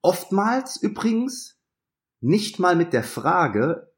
Oftmals 0.05 0.77
übrigens 0.77 1.59
nicht 2.21 2.59
mal 2.59 2.77
mit 2.77 2.93
der 2.93 3.03
Frage 3.03 3.91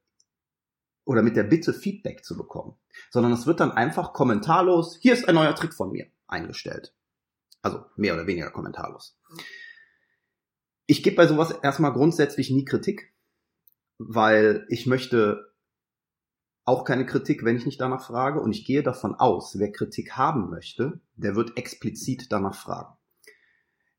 oder 1.04 1.20
mit 1.20 1.34
der 1.34 1.42
Bitte 1.42 1.72
Feedback 1.74 2.24
zu 2.24 2.36
bekommen, 2.36 2.78
sondern 3.10 3.32
es 3.32 3.44
wird 3.44 3.58
dann 3.58 3.72
einfach 3.72 4.12
kommentarlos, 4.12 4.98
hier 5.02 5.14
ist 5.14 5.28
ein 5.28 5.34
neuer 5.34 5.56
Trick 5.56 5.74
von 5.74 5.90
mir 5.90 6.06
eingestellt. 6.28 6.94
Also 7.60 7.84
mehr 7.96 8.14
oder 8.14 8.28
weniger 8.28 8.52
kommentarlos. 8.52 9.18
Ich 10.86 11.02
gebe 11.02 11.16
bei 11.16 11.26
sowas 11.26 11.50
erstmal 11.50 11.92
grundsätzlich 11.92 12.50
nie 12.50 12.64
Kritik, 12.64 13.12
weil 13.98 14.64
ich 14.68 14.86
möchte 14.86 15.56
auch 16.64 16.84
keine 16.84 17.04
Kritik, 17.04 17.44
wenn 17.44 17.56
ich 17.56 17.66
nicht 17.66 17.80
danach 17.80 18.06
frage. 18.06 18.40
Und 18.40 18.52
ich 18.52 18.64
gehe 18.64 18.84
davon 18.84 19.16
aus, 19.16 19.58
wer 19.58 19.72
Kritik 19.72 20.12
haben 20.12 20.50
möchte, 20.50 21.00
der 21.16 21.34
wird 21.34 21.56
explizit 21.56 22.30
danach 22.30 22.54
fragen. 22.54 22.95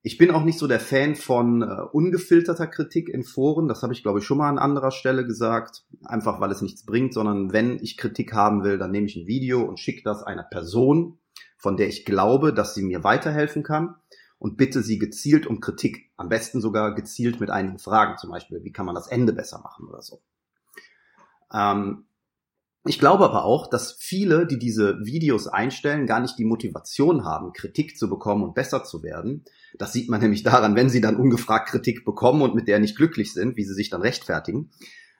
Ich 0.08 0.18
bin 0.18 0.32
auch 0.32 0.46
nicht 0.46 0.58
so 0.58 0.68
der 0.68 0.80
Fan 0.80 1.18
von 1.18 1.62
äh, 1.64 1.66
ungefilterter 1.92 2.68
Kritik 2.68 3.10
in 3.10 3.26
Foren. 3.26 3.68
Das 3.68 3.84
habe 3.84 3.92
ich, 3.92 4.04
glaube 4.04 4.20
ich, 4.20 4.26
schon 4.26 4.38
mal 4.38 4.48
an 4.48 4.58
anderer 4.58 4.92
Stelle 4.92 5.28
gesagt. 5.28 5.84
Einfach 6.06 6.40
weil 6.40 6.50
es 6.50 6.62
nichts 6.62 6.86
bringt, 6.86 7.14
sondern 7.14 7.52
wenn 7.52 7.78
ich 7.84 7.98
Kritik 7.98 8.32
haben 8.32 8.64
will, 8.64 8.78
dann 8.78 8.92
nehme 8.92 9.08
ich 9.08 9.18
ein 9.18 9.28
Video 9.28 9.64
und 9.64 9.82
schicke 9.82 10.04
das 10.06 10.24
einer 10.24 10.44
Person, 10.44 11.20
von 11.58 11.76
der 11.76 11.90
ich 11.90 12.06
glaube, 12.06 12.54
dass 12.54 12.74
sie 12.74 12.84
mir 12.84 13.04
weiterhelfen 13.04 13.64
kann 13.64 13.96
und 14.40 14.56
bitte 14.56 14.82
sie 14.82 14.98
gezielt 14.98 15.46
um 15.46 15.60
Kritik. 15.60 16.10
Am 16.16 16.30
besten 16.30 16.62
sogar 16.62 16.96
gezielt 16.96 17.42
mit 17.42 17.50
einigen 17.50 17.78
Fragen, 17.78 18.18
zum 18.18 18.30
Beispiel, 18.30 18.64
wie 18.64 18.72
kann 18.72 18.86
man 18.86 18.96
das 18.96 19.08
Ende 19.08 19.34
besser 19.34 19.60
machen 19.60 19.90
oder 19.90 20.02
so. 20.02 20.22
Ähm, 21.54 22.06
ich 22.90 23.00
glaube 23.00 23.24
aber 23.24 23.46
auch, 23.46 23.68
dass 23.68 23.94
viele, 23.94 24.46
die 24.46 24.60
diese 24.60 25.00
Videos 25.06 25.48
einstellen, 25.48 26.06
gar 26.06 26.20
nicht 26.20 26.38
die 26.38 26.46
Motivation 26.46 27.26
haben, 27.26 27.54
Kritik 27.54 27.98
zu 27.98 28.10
bekommen 28.10 28.44
und 28.44 28.56
besser 28.56 28.84
zu 28.84 29.04
werden. 29.04 29.46
Das 29.78 29.94
sieht 29.94 30.10
man 30.10 30.22
nämlich 30.22 30.44
daran, 30.44 30.76
wenn 30.76 30.90
sie 30.90 31.02
dann 31.02 31.16
ungefragt 31.16 31.70
Kritik 31.70 32.06
bekommen 32.06 32.42
und 32.42 32.56
mit 32.56 32.68
der 32.68 32.80
nicht 32.80 32.96
glücklich 32.96 33.34
sind, 33.34 33.58
wie 33.58 33.64
sie 33.64 33.74
sich 33.74 33.90
dann 33.90 34.02
rechtfertigen, 34.02 34.72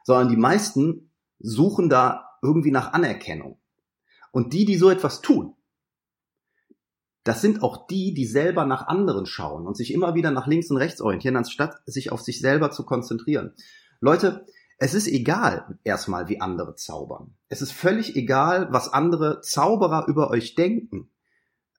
sondern 0.04 0.30
die 0.30 0.38
meisten 0.38 1.12
suchen 1.40 1.90
da 1.90 2.38
irgendwie 2.42 2.72
nach 2.72 2.94
Anerkennung. 2.94 3.60
Und 4.32 4.54
die, 4.54 4.66
die 4.66 4.78
so 4.78 4.90
etwas 4.90 5.22
tun, 5.22 5.56
das 7.24 7.42
sind 7.42 7.62
auch 7.62 7.88
die, 7.88 8.14
die 8.14 8.26
selber 8.26 8.66
nach 8.66 8.88
anderen 8.88 9.26
schauen 9.26 9.68
und 9.68 9.76
sich 9.76 9.94
immer 9.94 10.16
wieder 10.16 10.32
nach 10.32 10.48
links 10.48 10.72
und 10.72 10.78
rechts 10.78 11.02
orientieren, 11.02 11.36
anstatt 11.36 11.82
sich 11.86 12.12
auf 12.12 12.22
sich 12.22 12.40
selber 12.40 12.72
zu 12.72 12.86
konzentrieren. 12.86 13.54
Leute, 14.00 14.46
es 14.78 14.94
ist 14.94 15.08
egal 15.08 15.80
erstmal, 15.84 16.30
wie 16.30 16.40
andere 16.40 16.76
zaubern. 16.76 17.36
Es 17.50 17.62
ist 17.62 17.72
völlig 17.72 18.16
egal, 18.16 18.68
was 18.72 18.94
andere 18.94 19.42
Zauberer 19.42 20.08
über 20.08 20.30
euch 20.30 20.56
denken. 20.56 21.10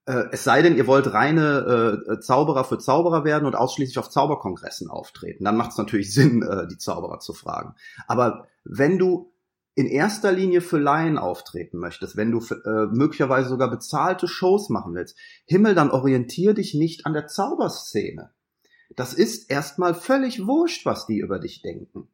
Äh, 0.07 0.25
es 0.33 0.43
sei 0.43 0.63
denn, 0.63 0.77
ihr 0.77 0.87
wollt 0.87 1.13
reine 1.13 2.05
äh, 2.09 2.21
Zauberer 2.21 2.65
für 2.65 2.79
Zauberer 2.79 3.25
werden 3.25 3.47
und 3.47 3.55
ausschließlich 3.55 3.99
auf 3.99 4.11
Zauberkongressen 4.11 4.91
auftreten. 4.91 5.45
Dann 5.45 5.57
macht 5.57 5.73
es 5.73 5.79
natürlich 5.79 6.13
Sinn, 6.15 6.43
äh, 6.43 6.67
die 6.67 6.79
Zauberer 6.79 7.21
zu 7.21 7.35
fragen. 7.35 7.75
Aber 8.09 8.49
wenn 8.65 8.99
du 8.99 9.33
in 9.77 9.87
erster 9.87 10.33
Linie 10.33 10.61
für 10.61 10.79
Laien 10.79 11.19
auftreten 11.19 11.79
möchtest, 11.79 12.17
wenn 12.17 12.33
du 12.33 12.41
äh, 12.41 12.87
möglicherweise 12.87 13.49
sogar 13.49 13.71
bezahlte 13.71 14.27
Shows 14.27 14.71
machen 14.71 14.93
willst, 14.95 15.17
Himmel, 15.45 15.77
dann 15.77 15.93
orientier 15.93 16.53
dich 16.53 16.75
nicht 16.75 17.07
an 17.07 17.13
der 17.13 17.29
Zauberszene. 17.29 18.33
Das 18.97 19.15
ist 19.15 19.49
erstmal 19.53 19.95
völlig 19.95 20.45
wurscht, 20.49 20.85
was 20.85 21.07
die 21.07 21.19
über 21.19 21.39
dich 21.39 21.63
denken. 21.63 22.09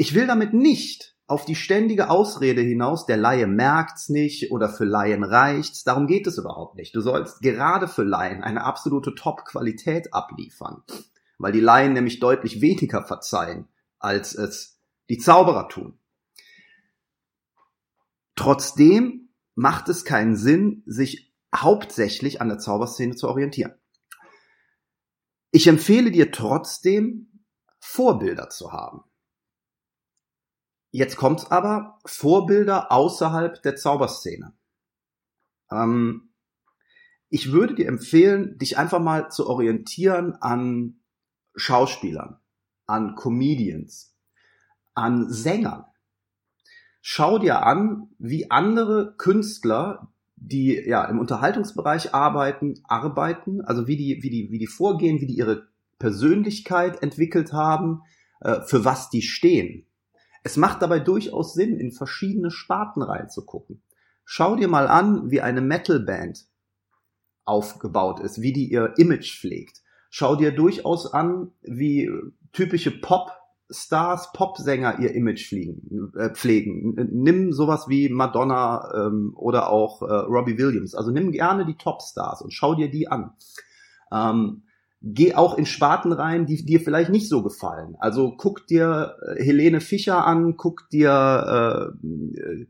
Ich 0.00 0.14
will 0.14 0.26
damit 0.26 0.54
nicht 0.54 1.14
auf 1.26 1.44
die 1.44 1.54
ständige 1.54 2.08
Ausrede 2.08 2.62
hinaus, 2.62 3.04
der 3.04 3.18
Laie 3.18 3.46
merkt's 3.46 4.08
nicht 4.08 4.50
oder 4.50 4.70
für 4.70 4.86
Laien 4.86 5.22
reicht's. 5.22 5.84
Darum 5.84 6.06
geht 6.06 6.26
es 6.26 6.38
überhaupt 6.38 6.74
nicht. 6.76 6.96
Du 6.96 7.02
sollst 7.02 7.42
gerade 7.42 7.86
für 7.86 8.02
Laien 8.02 8.42
eine 8.42 8.64
absolute 8.64 9.14
Top-Qualität 9.14 10.14
abliefern, 10.14 10.82
weil 11.36 11.52
die 11.52 11.60
Laien 11.60 11.92
nämlich 11.92 12.18
deutlich 12.18 12.62
weniger 12.62 13.04
verzeihen, 13.04 13.68
als 13.98 14.34
es 14.34 14.80
die 15.10 15.18
Zauberer 15.18 15.68
tun. 15.68 15.98
Trotzdem 18.36 19.28
macht 19.54 19.90
es 19.90 20.06
keinen 20.06 20.34
Sinn, 20.34 20.82
sich 20.86 21.30
hauptsächlich 21.54 22.40
an 22.40 22.48
der 22.48 22.58
Zauberszene 22.58 23.16
zu 23.16 23.28
orientieren. 23.28 23.74
Ich 25.50 25.66
empfehle 25.66 26.10
dir 26.10 26.32
trotzdem, 26.32 27.44
Vorbilder 27.80 28.48
zu 28.48 28.72
haben. 28.72 29.04
Jetzt 30.90 31.16
kommt's 31.16 31.50
aber, 31.50 31.98
Vorbilder 32.04 32.90
außerhalb 32.90 33.62
der 33.62 33.76
Zauberszene. 33.76 34.52
Ähm, 35.70 36.30
ich 37.28 37.52
würde 37.52 37.74
dir 37.74 37.86
empfehlen, 37.86 38.58
dich 38.58 38.76
einfach 38.76 39.00
mal 39.00 39.30
zu 39.30 39.48
orientieren 39.48 40.34
an 40.34 41.00
Schauspielern, 41.54 42.40
an 42.86 43.14
Comedians, 43.14 44.16
an 44.94 45.30
Sängern 45.32 45.84
schau 47.00 47.38
dir 47.38 47.64
an, 47.64 48.08
wie 48.18 48.50
andere 48.50 49.14
Künstler, 49.16 50.12
die 50.36 50.74
ja 50.74 51.04
im 51.04 51.18
Unterhaltungsbereich 51.18 52.14
arbeiten, 52.14 52.80
arbeiten, 52.84 53.60
also 53.62 53.86
wie 53.86 53.96
die, 53.96 54.22
wie 54.22 54.30
die, 54.30 54.50
wie 54.50 54.58
die 54.58 54.66
vorgehen, 54.66 55.20
wie 55.20 55.26
die 55.26 55.36
ihre 55.36 55.68
Persönlichkeit 55.98 57.02
entwickelt 57.02 57.52
haben, 57.52 58.02
äh, 58.40 58.60
für 58.62 58.84
was 58.84 59.10
die 59.10 59.22
stehen. 59.22 59.86
Es 60.42 60.56
macht 60.56 60.82
dabei 60.82 61.00
durchaus 61.00 61.54
Sinn, 61.54 61.78
in 61.78 61.92
verschiedene 61.92 62.50
Sparten 62.50 63.02
reinzugucken. 63.02 63.82
Schau 64.24 64.56
dir 64.56 64.68
mal 64.68 64.88
an, 64.88 65.30
wie 65.30 65.40
eine 65.40 65.60
Metalband 65.60 66.46
aufgebaut 67.44 68.20
ist, 68.20 68.40
wie 68.40 68.52
die 68.52 68.70
ihr 68.70 68.94
Image 68.96 69.38
pflegt. 69.38 69.82
Schau 70.08 70.36
dir 70.36 70.52
durchaus 70.52 71.12
an, 71.12 71.52
wie 71.62 72.10
typische 72.52 72.90
Pop 72.90 73.32
Stars, 73.70 74.32
Popsänger 74.32 74.98
ihr 74.98 75.14
Image 75.14 75.46
fliegen, 75.46 76.12
äh, 76.16 76.30
pflegen. 76.30 76.94
Nimm 77.12 77.52
sowas 77.52 77.88
wie 77.88 78.08
Madonna 78.08 79.06
ähm, 79.06 79.32
oder 79.36 79.70
auch 79.70 80.02
äh, 80.02 80.12
Robbie 80.12 80.58
Williams. 80.58 80.94
Also 80.94 81.12
nimm 81.12 81.30
gerne 81.30 81.64
die 81.64 81.76
Topstars 81.76 82.42
und 82.42 82.52
schau 82.52 82.74
dir 82.74 82.90
die 82.90 83.08
an. 83.08 83.32
Ähm, 84.12 84.62
geh 85.02 85.34
auch 85.34 85.56
in 85.56 85.66
Sparten 85.66 86.12
rein, 86.12 86.46
die 86.46 86.64
dir 86.64 86.80
vielleicht 86.80 87.10
nicht 87.10 87.28
so 87.28 87.42
gefallen. 87.42 87.96
Also 87.98 88.36
guck 88.36 88.66
dir 88.66 89.16
äh, 89.22 89.42
Helene 89.42 89.80
Fischer 89.80 90.26
an, 90.26 90.56
guck 90.56 90.88
dir 90.90 91.92
äh, 92.04 92.40
äh 92.40 92.66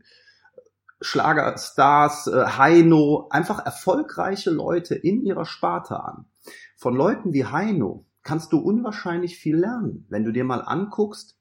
Schlagerstars, 1.03 2.27
äh, 2.27 2.45
Heino, 2.45 3.27
einfach 3.31 3.65
erfolgreiche 3.65 4.51
Leute 4.51 4.93
in 4.93 5.25
ihrer 5.25 5.45
Sparte 5.45 5.99
an. 5.99 6.25
Von 6.77 6.95
Leuten 6.95 7.33
wie 7.33 7.45
Heino, 7.45 8.05
kannst 8.21 8.53
du 8.53 8.59
unwahrscheinlich 8.59 9.37
viel 9.37 9.57
lernen, 9.57 10.05
wenn 10.09 10.23
du 10.23 10.31
dir 10.31 10.43
mal 10.43 10.61
anguckst, 10.61 11.39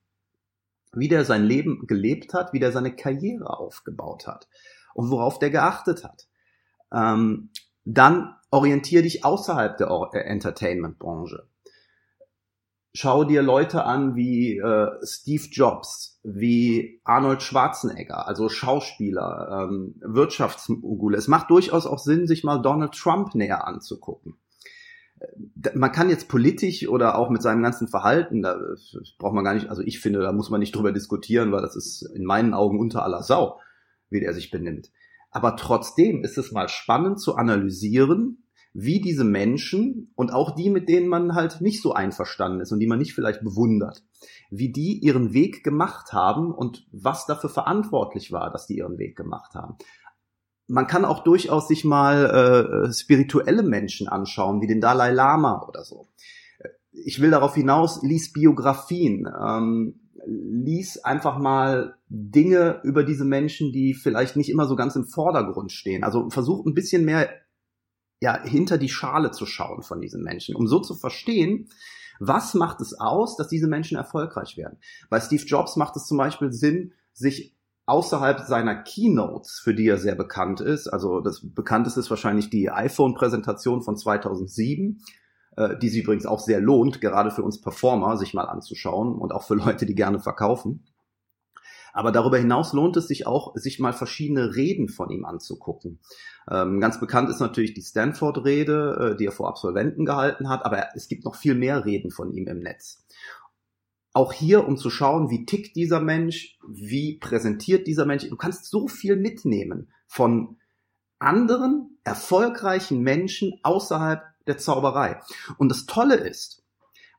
wie 0.93 1.09
der 1.09 1.27
sein 1.27 1.45
Leben 1.45 1.87
gelebt 1.87 2.33
hat, 2.33 2.55
wie 2.55 2.59
der 2.59 2.73
seine 2.73 2.97
Karriere 2.97 3.59
aufgebaut 3.59 4.27
hat 4.27 4.49
und 4.95 5.11
worauf 5.11 5.39
der 5.39 5.51
geachtet 5.51 6.05
hat. 6.05 6.27
Ähm, 6.93 7.51
dann 7.95 8.35
orientier 8.51 9.03
dich 9.03 9.25
außerhalb 9.25 9.77
der 9.79 10.11
äh, 10.13 10.19
Entertainment-Branche. 10.19 11.47
Schau 12.93 13.23
dir 13.23 13.43
Leute 13.43 13.85
an 13.85 14.17
wie 14.17 14.59
äh, 14.59 14.89
Steve 15.05 15.45
Jobs, 15.51 16.19
wie 16.25 17.01
Arnold 17.05 17.43
Schwarzenegger, 17.43 18.27
also 18.27 18.49
Schauspieler, 18.49 19.69
ähm, 19.71 19.95
Wirtschaftsmogule. 20.01 21.17
Es 21.17 21.29
macht 21.29 21.51
durchaus 21.51 21.87
auch 21.87 22.01
Sinn, 22.01 22.27
sich 22.27 22.43
mal 22.43 22.59
Donald 22.59 22.93
Trump 22.93 23.35
näher 23.37 23.67
anzugucken 23.67 24.37
man 25.75 25.93
kann 25.93 26.09
jetzt 26.09 26.29
politisch 26.29 26.87
oder 26.89 27.19
auch 27.19 27.31
mit 27.31 27.43
seinem 27.43 27.63
ganzen 27.63 27.89
Verhalten, 27.89 28.43
da 28.43 28.59
braucht 29.19 29.35
man 29.35 29.45
gar 29.45 29.55
nicht, 29.55 29.69
also 29.69 29.83
ich 29.83 30.01
finde, 30.01 30.21
da 30.21 30.33
muss 30.33 30.51
man 30.51 30.61
nicht 30.61 30.75
drüber 30.75 30.93
diskutieren, 30.93 31.53
weil 31.53 31.63
das 31.63 31.77
ist 31.77 32.03
in 32.03 32.25
meinen 32.25 32.55
Augen 32.55 32.79
unter 32.79 33.03
aller 33.03 33.23
Sau, 33.23 33.61
wie 34.09 34.21
der 34.21 34.33
sich 34.33 34.51
benimmt. 34.51 34.91
Aber 35.31 35.57
trotzdem 35.57 36.25
ist 36.25 36.39
es 36.39 36.53
mal 36.53 36.69
spannend 36.69 37.21
zu 37.21 37.37
analysieren, 37.37 38.45
wie 38.73 39.01
diese 39.01 39.25
Menschen 39.25 40.13
und 40.15 40.33
auch 40.33 40.55
die, 40.55 40.71
mit 40.71 40.89
denen 40.89 41.09
man 41.09 41.35
halt 41.35 41.61
nicht 41.61 41.83
so 41.83 41.93
einverstanden 41.93 42.61
ist 42.61 42.71
und 42.71 42.79
die 42.79 42.87
man 42.87 42.99
nicht 42.99 43.15
vielleicht 43.15 43.43
bewundert, 43.43 44.05
wie 44.51 44.71
die 44.71 45.01
ihren 45.01 45.33
Weg 45.33 45.65
gemacht 45.65 46.13
haben 46.13 46.53
und 46.53 46.87
was 46.93 47.27
dafür 47.27 47.51
verantwortlich 47.51 48.31
war, 48.31 48.53
dass 48.53 48.67
die 48.67 48.79
ihren 48.79 48.99
Weg 48.99 49.17
gemacht 49.17 49.55
haben 49.55 49.77
man 50.71 50.87
kann 50.87 51.05
auch 51.05 51.25
durchaus 51.25 51.69
sich 51.69 51.85
mal 51.85 52.87
äh, 52.87 52.93
spirituelle 52.93 53.63
Menschen 53.63 54.09
anschauen, 54.09 54.61
wie 54.61 54.69
den 54.69 54.81
Dalai 54.81 55.11
Lama 55.11 55.67
oder 55.69 55.85
so. 55.85 56.09
Ich 56.93 57.21
will 57.21 57.31
darauf 57.31 57.55
hinaus, 57.55 58.03
lies 58.03 58.33
Biografien, 58.33 59.29
ähm, 59.29 60.00
lies 60.27 60.99
einfach 60.99 61.39
mal 61.39 61.97
Dinge 62.09 62.81
über 62.85 63.05
diese 63.05 63.25
Menschen, 63.25 63.73
die 63.73 63.95
vielleicht 63.95 64.37
nicht 64.37 64.51
immer 64.51 64.67
so 64.67 64.77
ganz 64.77 64.97
im 64.97 65.07
Vordergrund 65.07 65.73
stehen. 65.73 66.05
Also 66.05 66.29
versuch 66.31 66.65
ein 66.67 66.75
bisschen 66.75 67.05
mehr 67.05 67.29
ja, 68.21 68.43
hinter 68.43 68.79
die 68.79 68.89
Schale 68.89 69.31
zu 69.31 69.47
schauen 69.47 69.83
von 69.83 70.01
diesen 70.01 70.23
Menschen, 70.23 70.55
um 70.55 70.67
so 70.67 70.81
zu 70.81 70.95
verstehen, 70.95 71.69
was 72.19 72.53
macht 72.53 72.81
es 72.83 72.93
aus, 73.01 73.37
dass 73.37 73.49
diese 73.49 73.67
Menschen 73.67 73.97
erfolgreich 73.97 74.59
werden. 74.59 74.79
Bei 75.09 75.21
Steve 75.21 75.43
Jobs 75.45 75.77
macht 75.77 75.97
es 75.97 76.07
zum 76.07 76.19
Beispiel 76.19 76.53
Sinn, 76.53 76.93
sich 77.15 77.57
außerhalb 77.87 78.41
seiner 78.41 78.83
Keynotes, 78.83 79.61
für 79.65 79.75
die 79.75 79.89
er 79.89 79.97
sehr 79.97 80.15
bekannt 80.15 80.61
ist, 80.61 80.87
also 80.87 81.21
das 81.21 81.41
bekannteste 81.43 81.99
ist 81.99 82.11
wahrscheinlich 82.11 82.51
die 82.51 82.71
iPhone-Präsentation 82.71 83.83
von 83.83 83.97
2007, 83.97 85.03
äh, 85.61 85.79
die 85.79 85.89
sich 85.91 86.03
übrigens 86.03 86.27
auch 86.27 86.41
sehr 86.41 86.61
lohnt, 86.61 87.01
gerade 87.01 87.31
für 87.31 87.43
uns 87.43 87.61
Performer, 87.61 88.17
sich 88.17 88.33
mal 88.33 88.47
anzuschauen 88.47 89.15
und 89.17 89.33
auch 89.33 89.43
für 89.43 89.55
Leute, 89.55 89.85
die 89.85 89.95
gerne 89.95 90.19
verkaufen. 90.19 90.87
Aber 91.93 92.13
darüber 92.13 92.39
hinaus 92.39 92.73
lohnt 92.73 92.97
es 92.97 93.09
sich 93.09 93.27
auch, 93.27 93.55
sich 93.57 93.81
mal 93.81 93.93
verschiedene 93.93 94.55
Reden 94.55 94.89
von 94.89 95.11
ihm 95.11 95.25
anzugucken. 95.25 95.99
Ähm, 96.49 96.81
ganz 96.81 97.01
bekannt 97.01 97.29
ist 97.29 97.41
natürlich 97.41 97.75
die 97.75 97.83
Stanford-Rede, 97.83 99.13
äh, 99.13 99.17
die 99.17 99.27
er 99.27 99.33
vor 99.33 99.49
Absolventen 99.49 100.05
gehalten 100.07 100.49
hat, 100.49 100.65
aber 100.65 100.87
es 100.95 101.09
gibt 101.09 101.25
noch 101.25 101.35
viel 101.35 101.55
mehr 101.55 101.85
Reden 101.85 102.11
von 102.11 102.33
ihm 102.33 102.47
im 102.47 102.61
Netz 102.61 103.05
auch 104.13 104.33
hier, 104.33 104.67
um 104.67 104.77
zu 104.77 104.91
schauen, 104.91 105.31
wie 105.31 105.47
tickt 105.47 105.77
dieser 105.77 106.01
Mensch, 106.01 106.59
wie 106.67 107.19
präsentiert 107.19 107.87
dieser 107.87 108.07
Mensch. 108.07 108.29
Du 108.29 108.37
kannst 108.37 108.69
so 108.69 108.89
viel 108.89 109.17
mitnehmen 109.17 109.93
von 110.07 110.57
anderen 111.21 111.99
erfolgreichen 112.03 113.03
Menschen 113.03 113.61
außerhalb 113.63 114.23
der 114.47 114.59
Zauberei. 114.59 115.21
Und 115.59 115.69
das 115.69 115.87
Tolle 115.87 116.17
ist, 116.17 116.63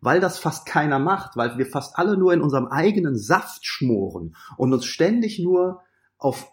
weil 0.01 0.19
das 0.19 0.39
fast 0.39 0.65
keiner 0.65 0.99
macht, 0.99 1.37
weil 1.37 1.57
wir 1.57 1.65
fast 1.65 1.97
alle 1.97 2.17
nur 2.17 2.33
in 2.33 2.41
unserem 2.41 2.67
eigenen 2.67 3.17
Saft 3.17 3.65
schmoren 3.65 4.35
und 4.57 4.73
uns 4.73 4.85
ständig 4.85 5.39
nur 5.39 5.81
auf 6.17 6.51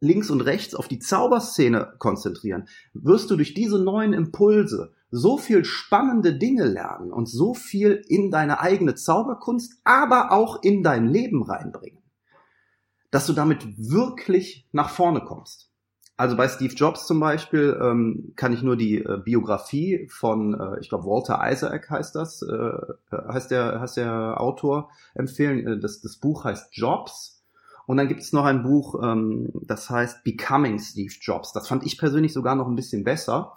links 0.00 0.30
und 0.30 0.42
rechts 0.42 0.74
auf 0.74 0.88
die 0.88 0.98
Zauberszene 0.98 1.94
konzentrieren, 1.98 2.68
wirst 2.92 3.30
du 3.30 3.36
durch 3.36 3.54
diese 3.54 3.78
neuen 3.78 4.12
Impulse 4.12 4.92
so 5.10 5.38
viel 5.38 5.64
spannende 5.64 6.36
Dinge 6.36 6.64
lernen 6.64 7.12
und 7.12 7.28
so 7.28 7.54
viel 7.54 8.02
in 8.08 8.30
deine 8.30 8.60
eigene 8.60 8.94
Zauberkunst, 8.94 9.80
aber 9.84 10.32
auch 10.32 10.62
in 10.62 10.82
dein 10.82 11.06
Leben 11.06 11.42
reinbringen, 11.42 12.02
dass 13.10 13.26
du 13.26 13.32
damit 13.32 13.66
wirklich 13.78 14.68
nach 14.72 14.90
vorne 14.90 15.22
kommst. 15.24 15.70
Also 16.18 16.34
bei 16.34 16.48
Steve 16.48 16.72
Jobs 16.72 17.06
zum 17.06 17.20
Beispiel 17.20 17.78
ähm, 17.80 18.32
kann 18.36 18.52
ich 18.54 18.62
nur 18.62 18.76
die 18.76 19.04
äh, 19.04 19.18
Biografie 19.22 20.08
von, 20.10 20.58
äh, 20.58 20.80
ich 20.80 20.88
glaube 20.88 21.04
Walter 21.04 21.40
Isaac 21.44 21.90
heißt 21.90 22.14
das, 22.14 22.40
äh, 22.40 22.72
heißt 23.12 23.50
der 23.50 23.80
heißt 23.80 23.98
der 23.98 24.40
Autor 24.40 24.88
empfehlen. 25.14 25.66
Äh, 25.66 25.78
das, 25.78 26.00
das 26.00 26.16
Buch 26.16 26.44
heißt 26.44 26.68
Jobs 26.72 27.44
Und 27.86 27.98
dann 27.98 28.08
gibt 28.08 28.22
es 28.22 28.32
noch 28.32 28.46
ein 28.46 28.62
Buch, 28.62 28.98
ähm, 29.02 29.50
das 29.66 29.90
heißt 29.90 30.24
Becoming 30.24 30.78
Steve 30.78 31.12
Jobs. 31.20 31.52
Das 31.52 31.68
fand 31.68 31.84
ich 31.84 31.98
persönlich 31.98 32.32
sogar 32.32 32.54
noch 32.54 32.66
ein 32.66 32.76
bisschen 32.76 33.04
besser, 33.04 33.54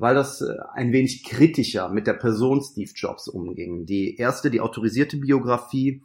weil 0.00 0.16
das 0.16 0.40
äh, 0.40 0.56
ein 0.74 0.92
wenig 0.92 1.22
kritischer 1.22 1.90
mit 1.90 2.08
der 2.08 2.14
Person 2.14 2.60
Steve 2.60 2.90
Jobs 2.92 3.28
umging. 3.28 3.86
Die 3.86 4.16
erste, 4.16 4.50
die 4.50 4.60
autorisierte 4.60 5.16
Biografie, 5.16 6.02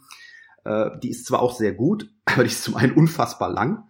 äh, 0.66 0.92
die 1.02 1.10
ist 1.10 1.26
zwar 1.26 1.42
auch 1.42 1.56
sehr 1.56 1.74
gut, 1.74 2.12
aber 2.26 2.44
die 2.44 2.52
ist 2.52 2.64
zum 2.64 2.76
einen 2.76 2.94
unfassbar 2.94 3.50
lang 3.50 3.86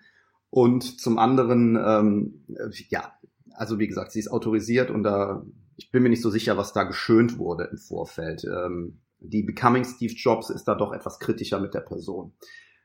und 0.56 1.02
zum 1.02 1.20
anderen, 1.20 1.76
ähm, 1.76 2.46
äh, 2.48 2.70
ja, 2.88 3.12
also 3.56 3.78
wie 3.78 3.90
gesagt, 3.90 4.14
sie 4.14 4.20
ist 4.20 4.30
autorisiert 4.30 4.90
und 4.90 5.04
da, 5.04 5.46
ich 5.76 5.92
bin 5.92 6.02
mir 6.02 6.08
nicht 6.08 6.22
so 6.22 6.30
sicher, 6.30 6.56
was 6.56 6.72
da 6.72 6.84
geschönt 6.84 7.38
wurde 7.38 7.66
im 7.66 7.78
Vorfeld. 7.78 8.46
Ähm, 8.46 9.02
die 9.20 9.44
Becoming 9.44 9.84
Steve 9.84 10.14
Jobs 10.14 10.50
ist 10.50 10.64
da 10.64 10.76
doch 10.76 10.94
etwas 10.94 11.20
kritischer 11.20 11.60
mit 11.60 11.74
der 11.74 11.82
Person. 11.82 12.38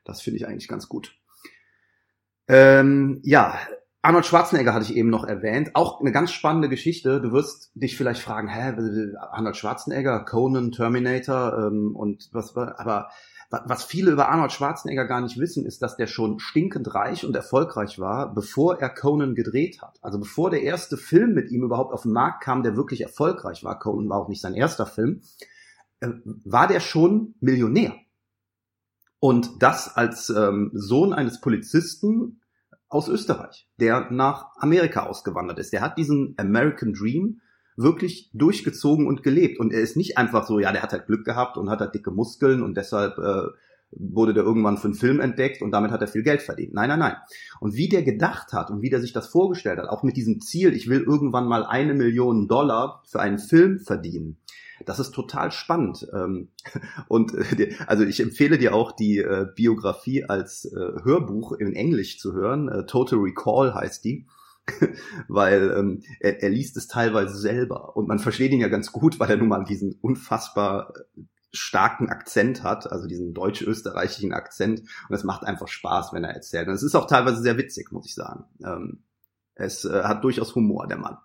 Das 0.03 0.21
finde 0.21 0.35
ich 0.35 0.47
eigentlich 0.49 0.67
ganz 0.67 0.89
gut. 0.89 1.15
Ähm, 2.49 3.21
ja, 3.23 3.57
Arnold 4.01 4.25
Schwarzenegger 4.25 4.73
hatte 4.73 4.91
ich 4.91 4.97
eben 4.97 5.09
noch 5.09 5.23
erwähnt. 5.23 5.71
Auch 5.73 6.01
eine 6.01 6.11
ganz 6.11 6.33
spannende 6.33 6.67
Geschichte. 6.67 7.21
Du 7.21 7.31
wirst 7.31 7.71
dich 7.73 7.95
vielleicht 7.95 8.21
fragen, 8.21 8.49
hä, 8.49 9.15
Arnold 9.17 9.55
Schwarzenegger, 9.55 10.25
Conan, 10.25 10.73
Terminator 10.73 11.67
ähm, 11.67 11.95
und 11.95 12.27
was 12.33 12.53
war, 12.53 12.77
aber 12.81 13.11
was 13.51 13.83
viele 13.83 14.11
über 14.11 14.29
Arnold 14.29 14.53
Schwarzenegger 14.53 15.05
gar 15.05 15.19
nicht 15.19 15.37
wissen, 15.37 15.65
ist, 15.65 15.81
dass 15.81 15.97
der 15.97 16.07
schon 16.07 16.39
stinkend 16.39 16.95
reich 16.95 17.25
und 17.25 17.35
erfolgreich 17.35 17.99
war, 17.99 18.33
bevor 18.33 18.79
er 18.79 18.89
Conan 18.89 19.35
gedreht 19.35 19.81
hat. 19.81 19.99
Also 20.01 20.19
bevor 20.19 20.49
der 20.49 20.63
erste 20.63 20.95
Film 20.95 21.33
mit 21.33 21.51
ihm 21.51 21.63
überhaupt 21.63 21.93
auf 21.93 22.03
den 22.03 22.13
Markt 22.13 22.43
kam, 22.43 22.63
der 22.63 22.77
wirklich 22.77 23.01
erfolgreich 23.01 23.63
war, 23.65 23.77
Conan 23.77 24.09
war 24.09 24.19
auch 24.19 24.29
nicht 24.29 24.41
sein 24.41 24.53
erster 24.53 24.85
Film, 24.85 25.21
äh, 25.99 26.09
war 26.23 26.67
der 26.67 26.79
schon 26.79 27.35
Millionär. 27.41 27.93
Und 29.19 29.61
das 29.61 29.95
als 29.95 30.29
ähm, 30.29 30.71
Sohn 30.73 31.11
eines 31.11 31.41
Polizisten 31.41 32.41
aus 32.87 33.09
Österreich, 33.09 33.69
der 33.79 34.11
nach 34.11 34.55
Amerika 34.57 35.05
ausgewandert 35.05 35.59
ist. 35.59 35.73
Der 35.73 35.81
hat 35.81 35.97
diesen 35.97 36.35
American 36.37 36.93
Dream 36.93 37.41
wirklich 37.77 38.29
durchgezogen 38.33 39.07
und 39.07 39.23
gelebt. 39.23 39.59
Und 39.59 39.73
er 39.73 39.81
ist 39.81 39.97
nicht 39.97 40.17
einfach 40.17 40.45
so, 40.45 40.59
ja, 40.59 40.71
der 40.71 40.81
hat 40.81 40.93
halt 40.93 41.07
Glück 41.07 41.25
gehabt 41.25 41.57
und 41.57 41.69
hat 41.69 41.79
halt 41.79 41.95
dicke 41.95 42.11
Muskeln 42.11 42.61
und 42.61 42.75
deshalb 42.75 43.17
äh, 43.17 43.47
wurde 43.91 44.33
der 44.33 44.43
irgendwann 44.43 44.77
für 44.77 44.85
einen 44.85 44.95
Film 44.95 45.19
entdeckt 45.19 45.61
und 45.61 45.71
damit 45.71 45.91
hat 45.91 46.01
er 46.01 46.07
viel 46.07 46.23
Geld 46.23 46.41
verdient. 46.41 46.73
Nein, 46.73 46.89
nein, 46.89 46.99
nein. 46.99 47.15
Und 47.59 47.75
wie 47.75 47.89
der 47.89 48.03
gedacht 48.03 48.53
hat 48.53 48.69
und 48.69 48.81
wie 48.81 48.89
der 48.89 49.01
sich 49.01 49.13
das 49.13 49.27
vorgestellt 49.27 49.79
hat, 49.79 49.89
auch 49.89 50.03
mit 50.03 50.15
diesem 50.17 50.39
Ziel, 50.39 50.73
ich 50.73 50.89
will 50.89 51.01
irgendwann 51.01 51.47
mal 51.47 51.65
eine 51.65 51.93
Million 51.93 52.47
Dollar 52.47 53.03
für 53.05 53.19
einen 53.19 53.39
Film 53.39 53.79
verdienen, 53.79 54.37
das 54.85 54.99
ist 54.99 55.11
total 55.11 55.51
spannend. 55.51 56.07
Ähm, 56.13 56.49
und 57.07 57.33
äh, 57.33 57.75
also 57.87 58.03
ich 58.03 58.19
empfehle 58.19 58.57
dir 58.57 58.73
auch 58.73 58.91
die 58.91 59.19
äh, 59.19 59.47
Biografie 59.55 60.23
als 60.23 60.65
äh, 60.65 61.03
Hörbuch 61.03 61.53
in 61.53 61.73
Englisch 61.73 62.19
zu 62.19 62.33
hören. 62.33 62.85
Total 62.87 63.19
Recall 63.19 63.73
heißt 63.73 64.03
die. 64.05 64.25
weil 65.27 65.73
ähm, 65.77 66.03
er, 66.19 66.41
er 66.43 66.49
liest 66.49 66.77
es 66.77 66.87
teilweise 66.87 67.37
selber 67.37 67.95
und 67.95 68.07
man 68.07 68.19
versteht 68.19 68.51
ihn 68.51 68.61
ja 68.61 68.67
ganz 68.67 68.91
gut, 68.91 69.19
weil 69.19 69.29
er 69.29 69.37
nun 69.37 69.47
mal 69.47 69.63
diesen 69.63 69.93
unfassbar 70.01 70.93
starken 71.53 72.09
Akzent 72.09 72.63
hat, 72.63 72.91
also 72.91 73.07
diesen 73.07 73.33
deutsch-österreichischen 73.33 74.33
Akzent 74.33 74.81
und 75.09 75.15
es 75.15 75.23
macht 75.23 75.43
einfach 75.43 75.67
Spaß, 75.67 76.13
wenn 76.13 76.23
er 76.23 76.33
erzählt. 76.33 76.67
Und 76.67 76.73
es 76.73 76.83
ist 76.83 76.95
auch 76.95 77.07
teilweise 77.07 77.41
sehr 77.41 77.57
witzig, 77.57 77.91
muss 77.91 78.05
ich 78.05 78.15
sagen. 78.15 78.45
Ähm, 78.63 79.03
es 79.55 79.85
äh, 79.85 80.03
hat 80.03 80.23
durchaus 80.23 80.55
Humor, 80.55 80.87
der 80.87 80.97
Mann. 80.97 81.17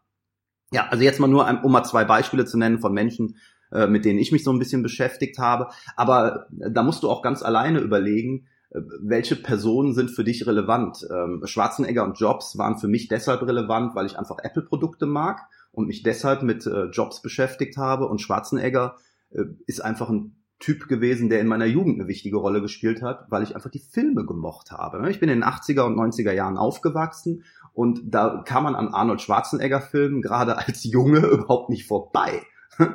Ja, 0.73 0.89
also 0.89 1.05
jetzt 1.05 1.21
mal 1.21 1.29
nur, 1.29 1.49
um 1.63 1.71
mal 1.71 1.85
zwei 1.85 2.05
Beispiele 2.05 2.45
zu 2.45 2.59
nennen 2.59 2.81
von 2.81 2.93
Menschen, 2.93 3.37
äh, 3.71 3.87
mit 3.87 4.05
denen 4.05 4.19
ich 4.19 4.33
mich 4.33 4.43
so 4.43 4.53
ein 4.53 4.59
bisschen 4.59 4.83
beschäftigt 4.83 5.39
habe. 5.39 5.69
Aber 5.95 6.49
äh, 6.59 6.71
da 6.71 6.83
musst 6.83 7.03
du 7.03 7.11
auch 7.11 7.23
ganz 7.23 7.43
alleine 7.43 7.79
überlegen, 7.79 8.47
äh, 8.47 8.56
welche 8.71 9.37
Personen 9.37 9.95
sind 9.95 10.11
für 10.11 10.25
dich 10.25 10.47
relevant? 10.47 11.07
Ähm, 11.11 11.43
Schwarzenegger 11.45 12.05
und 12.05 12.19
Jobs 12.19 12.59
waren 12.59 12.79
für 12.79 12.89
mich 12.89 13.09
deshalb 13.09 13.43
relevant, 13.43 13.95
weil 13.95 14.07
ich 14.07 14.19
einfach 14.19 14.39
Apple-Produkte 14.43 15.07
mag 15.07 15.43
und 15.73 15.87
mich 15.87 16.03
deshalb 16.03 16.43
mit 16.43 16.67
äh, 16.67 16.87
Jobs 16.87 17.23
beschäftigt 17.23 17.77
habe. 17.77 18.07
Und 18.07 18.21
Schwarzenegger 18.21 18.97
äh, 19.31 19.45
ist 19.67 19.81
einfach 19.81 20.11
ein 20.11 20.43
Typ 20.59 20.89
gewesen, 20.89 21.29
der 21.29 21.41
in 21.41 21.49
meiner 21.49 21.67
Jugend 21.67 22.01
eine 22.01 22.09
wichtige 22.09 22.39
Rolle 22.39 22.63
gespielt 22.63 23.03
hat, 23.03 23.27
weil 23.31 23.43
ich 23.43 23.55
einfach 23.55 23.71
die 23.71 23.79
Filme 23.79 24.25
gemocht 24.25 24.71
habe. 24.71 25.09
Ich 25.11 25.21
bin 25.21 25.29
in 25.29 25.41
den 25.41 25.49
80er 25.49 25.83
und 25.83 25.97
90er 25.97 26.33
Jahren 26.33 26.57
aufgewachsen 26.57 27.45
und 27.75 28.01
da 28.07 28.43
kam 28.47 28.65
man 28.65 28.75
an 28.75 28.89
Arnold 28.89 29.21
Schwarzenegger 29.21 29.83
Filmen 29.83 30.23
gerade 30.23 30.57
als 30.67 30.85
Junge 30.85 31.19
überhaupt 31.27 31.69
nicht 31.69 31.87
vorbei. 31.87 32.43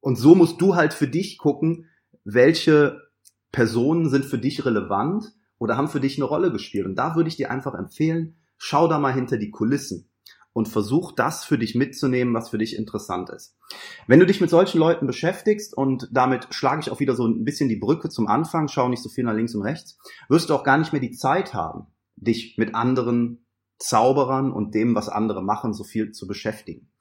Und 0.00 0.16
so 0.16 0.34
musst 0.34 0.60
du 0.60 0.74
halt 0.74 0.92
für 0.92 1.06
dich 1.06 1.38
gucken, 1.38 1.86
welche 2.24 3.01
Personen 3.52 4.08
sind 4.08 4.24
für 4.24 4.38
dich 4.38 4.64
relevant 4.64 5.32
oder 5.58 5.76
haben 5.76 5.88
für 5.88 6.00
dich 6.00 6.16
eine 6.16 6.24
Rolle 6.24 6.50
gespielt. 6.50 6.86
Und 6.86 6.96
da 6.96 7.14
würde 7.14 7.28
ich 7.28 7.36
dir 7.36 7.50
einfach 7.50 7.74
empfehlen, 7.74 8.36
schau 8.56 8.88
da 8.88 8.98
mal 8.98 9.12
hinter 9.12 9.36
die 9.36 9.50
Kulissen 9.50 10.08
und 10.52 10.68
versuch 10.68 11.12
das 11.12 11.44
für 11.44 11.58
dich 11.58 11.74
mitzunehmen, 11.74 12.34
was 12.34 12.50
für 12.50 12.58
dich 12.58 12.76
interessant 12.76 13.30
ist. 13.30 13.56
Wenn 14.06 14.20
du 14.20 14.26
dich 14.26 14.40
mit 14.40 14.50
solchen 14.50 14.78
Leuten 14.78 15.06
beschäftigst 15.06 15.76
und 15.76 16.08
damit 16.12 16.48
schlage 16.50 16.80
ich 16.80 16.90
auch 16.90 17.00
wieder 17.00 17.14
so 17.14 17.26
ein 17.26 17.44
bisschen 17.44 17.68
die 17.68 17.76
Brücke 17.76 18.08
zum 18.08 18.26
Anfang, 18.26 18.68
schau 18.68 18.88
nicht 18.88 19.02
so 19.02 19.08
viel 19.08 19.24
nach 19.24 19.34
links 19.34 19.54
und 19.54 19.62
rechts, 19.62 19.98
wirst 20.28 20.50
du 20.50 20.54
auch 20.54 20.64
gar 20.64 20.78
nicht 20.78 20.92
mehr 20.92 21.00
die 21.00 21.12
Zeit 21.12 21.54
haben, 21.54 21.86
dich 22.16 22.56
mit 22.58 22.74
anderen 22.74 23.46
Zauberern 23.78 24.52
und 24.52 24.74
dem, 24.74 24.94
was 24.94 25.08
andere 25.08 25.42
machen, 25.42 25.72
so 25.72 25.84
viel 25.84 26.12
zu 26.12 26.26
beschäftigen. 26.26 26.91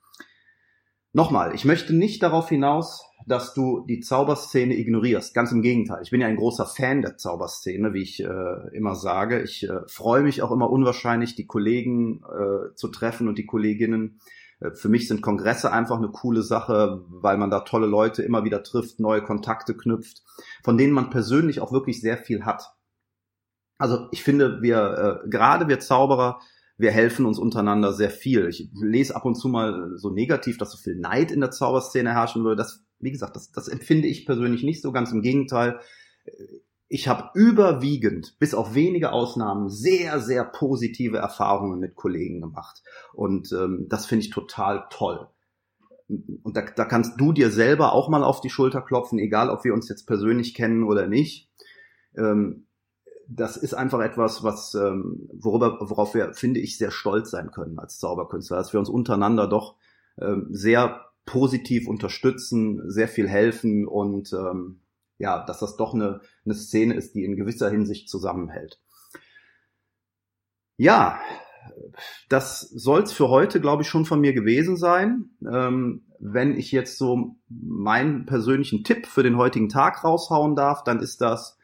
Nochmal, 1.13 1.53
ich 1.53 1.65
möchte 1.65 1.93
nicht 1.93 2.23
darauf 2.23 2.47
hinaus, 2.47 3.05
dass 3.27 3.53
du 3.53 3.85
die 3.85 3.99
Zauberszene 3.99 4.75
ignorierst. 4.75 5.33
Ganz 5.33 5.51
im 5.51 5.61
Gegenteil. 5.61 6.01
Ich 6.03 6.11
bin 6.11 6.21
ja 6.21 6.27
ein 6.27 6.37
großer 6.37 6.65
Fan 6.65 7.01
der 7.01 7.17
Zauberszene, 7.17 7.93
wie 7.93 8.01
ich 8.01 8.23
äh, 8.23 8.75
immer 8.75 8.95
sage. 8.95 9.41
Ich 9.41 9.63
äh, 9.63 9.81
freue 9.87 10.23
mich 10.23 10.41
auch 10.41 10.51
immer 10.51 10.69
unwahrscheinlich, 10.69 11.35
die 11.35 11.45
Kollegen 11.45 12.23
äh, 12.23 12.73
zu 12.75 12.87
treffen 12.87 13.27
und 13.27 13.37
die 13.37 13.45
Kolleginnen. 13.45 14.21
Äh, 14.61 14.71
für 14.71 14.87
mich 14.87 15.09
sind 15.09 15.21
Kongresse 15.21 15.71
einfach 15.73 15.97
eine 15.97 16.09
coole 16.09 16.43
Sache, 16.43 17.03
weil 17.09 17.37
man 17.37 17.49
da 17.49 17.59
tolle 17.59 17.87
Leute 17.87 18.23
immer 18.23 18.45
wieder 18.45 18.63
trifft, 18.63 18.99
neue 19.01 19.21
Kontakte 19.21 19.75
knüpft, 19.75 20.23
von 20.63 20.77
denen 20.77 20.93
man 20.93 21.09
persönlich 21.09 21.59
auch 21.59 21.73
wirklich 21.73 21.99
sehr 21.99 22.17
viel 22.17 22.45
hat. 22.45 22.73
Also 23.77 24.07
ich 24.11 24.23
finde, 24.23 24.61
wir, 24.61 25.21
äh, 25.25 25.29
gerade 25.29 25.67
wir 25.67 25.79
Zauberer, 25.79 26.39
wir 26.81 26.91
helfen 26.91 27.25
uns 27.25 27.39
untereinander 27.39 27.93
sehr 27.93 28.09
viel. 28.09 28.47
Ich 28.47 28.69
lese 28.73 29.15
ab 29.15 29.25
und 29.25 29.35
zu 29.35 29.47
mal 29.47 29.91
so 29.97 30.09
negativ, 30.09 30.57
dass 30.57 30.71
so 30.71 30.77
viel 30.77 30.95
Neid 30.95 31.31
in 31.31 31.39
der 31.39 31.51
Zauberszene 31.51 32.13
herrschen 32.13 32.43
würde. 32.43 32.57
Das, 32.57 32.83
wie 32.99 33.11
gesagt, 33.11 33.35
das, 33.35 33.51
das 33.51 33.67
empfinde 33.67 34.07
ich 34.07 34.25
persönlich 34.25 34.63
nicht 34.63 34.81
so. 34.81 34.91
Ganz 34.91 35.11
im 35.11 35.21
Gegenteil. 35.21 35.79
Ich 36.87 37.07
habe 37.07 37.29
überwiegend, 37.35 38.37
bis 38.39 38.53
auf 38.53 38.75
wenige 38.75 39.11
Ausnahmen, 39.11 39.69
sehr, 39.69 40.19
sehr 40.19 40.43
positive 40.43 41.17
Erfahrungen 41.17 41.79
mit 41.79 41.95
Kollegen 41.95 42.41
gemacht. 42.41 42.83
Und 43.13 43.51
ähm, 43.53 43.85
das 43.87 44.05
finde 44.05 44.25
ich 44.25 44.31
total 44.31 44.85
toll. 44.89 45.27
Und 46.07 46.57
da, 46.57 46.63
da 46.63 46.85
kannst 46.85 47.19
du 47.19 47.31
dir 47.31 47.51
selber 47.51 47.93
auch 47.93 48.09
mal 48.09 48.23
auf 48.23 48.41
die 48.41 48.49
Schulter 48.49 48.81
klopfen, 48.81 49.19
egal 49.19 49.49
ob 49.49 49.63
wir 49.63 49.73
uns 49.73 49.87
jetzt 49.87 50.05
persönlich 50.05 50.53
kennen 50.53 50.83
oder 50.83 51.07
nicht. 51.07 51.49
Ähm, 52.17 52.65
das 53.33 53.55
ist 53.55 53.73
einfach 53.73 54.01
etwas, 54.01 54.43
was 54.43 54.73
ähm, 54.75 55.29
worüber, 55.31 55.77
worauf 55.81 56.13
wir, 56.13 56.33
finde 56.33 56.59
ich, 56.59 56.77
sehr 56.77 56.91
stolz 56.91 57.31
sein 57.31 57.51
können 57.51 57.79
als 57.79 57.97
Zauberkünstler, 57.97 58.57
dass 58.57 58.73
wir 58.73 58.79
uns 58.79 58.89
untereinander 58.89 59.47
doch 59.47 59.75
ähm, 60.19 60.47
sehr 60.49 61.05
positiv 61.25 61.87
unterstützen, 61.87 62.89
sehr 62.89 63.07
viel 63.07 63.29
helfen 63.29 63.87
und 63.87 64.33
ähm, 64.33 64.81
ja, 65.17 65.45
dass 65.45 65.59
das 65.59 65.77
doch 65.77 65.93
eine, 65.93 66.21
eine 66.45 66.55
Szene 66.55 66.95
ist, 66.95 67.15
die 67.15 67.23
in 67.23 67.35
gewisser 67.35 67.69
Hinsicht 67.69 68.09
zusammenhält. 68.09 68.81
Ja, 70.77 71.19
das 72.27 72.61
soll's 72.61 73.13
für 73.13 73.29
heute, 73.29 73.61
glaube 73.61 73.83
ich, 73.83 73.87
schon 73.87 74.05
von 74.05 74.19
mir 74.19 74.33
gewesen 74.33 74.75
sein. 74.75 75.29
Ähm, 75.47 76.05
wenn 76.19 76.57
ich 76.57 76.71
jetzt 76.71 76.97
so 76.97 77.35
meinen 77.47 78.25
persönlichen 78.25 78.83
Tipp 78.83 79.05
für 79.05 79.23
den 79.23 79.37
heutigen 79.37 79.69
Tag 79.69 80.03
raushauen 80.03 80.55
darf, 80.55 80.83
dann 80.83 80.99
ist 80.99 81.21
das, 81.21 81.59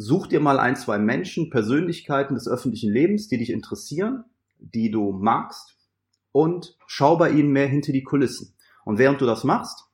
Such 0.00 0.28
dir 0.28 0.38
mal 0.38 0.60
ein, 0.60 0.76
zwei 0.76 0.96
Menschen, 0.96 1.50
Persönlichkeiten 1.50 2.36
des 2.36 2.46
öffentlichen 2.46 2.92
Lebens, 2.92 3.26
die 3.26 3.36
dich 3.36 3.50
interessieren, 3.50 4.22
die 4.60 4.92
du 4.92 5.10
magst 5.10 5.76
und 6.30 6.78
schau 6.86 7.16
bei 7.16 7.30
ihnen 7.30 7.50
mehr 7.50 7.66
hinter 7.66 7.90
die 7.90 8.04
Kulissen. 8.04 8.54
Und 8.84 8.98
während 8.98 9.20
du 9.20 9.26
das 9.26 9.42
machst, 9.42 9.86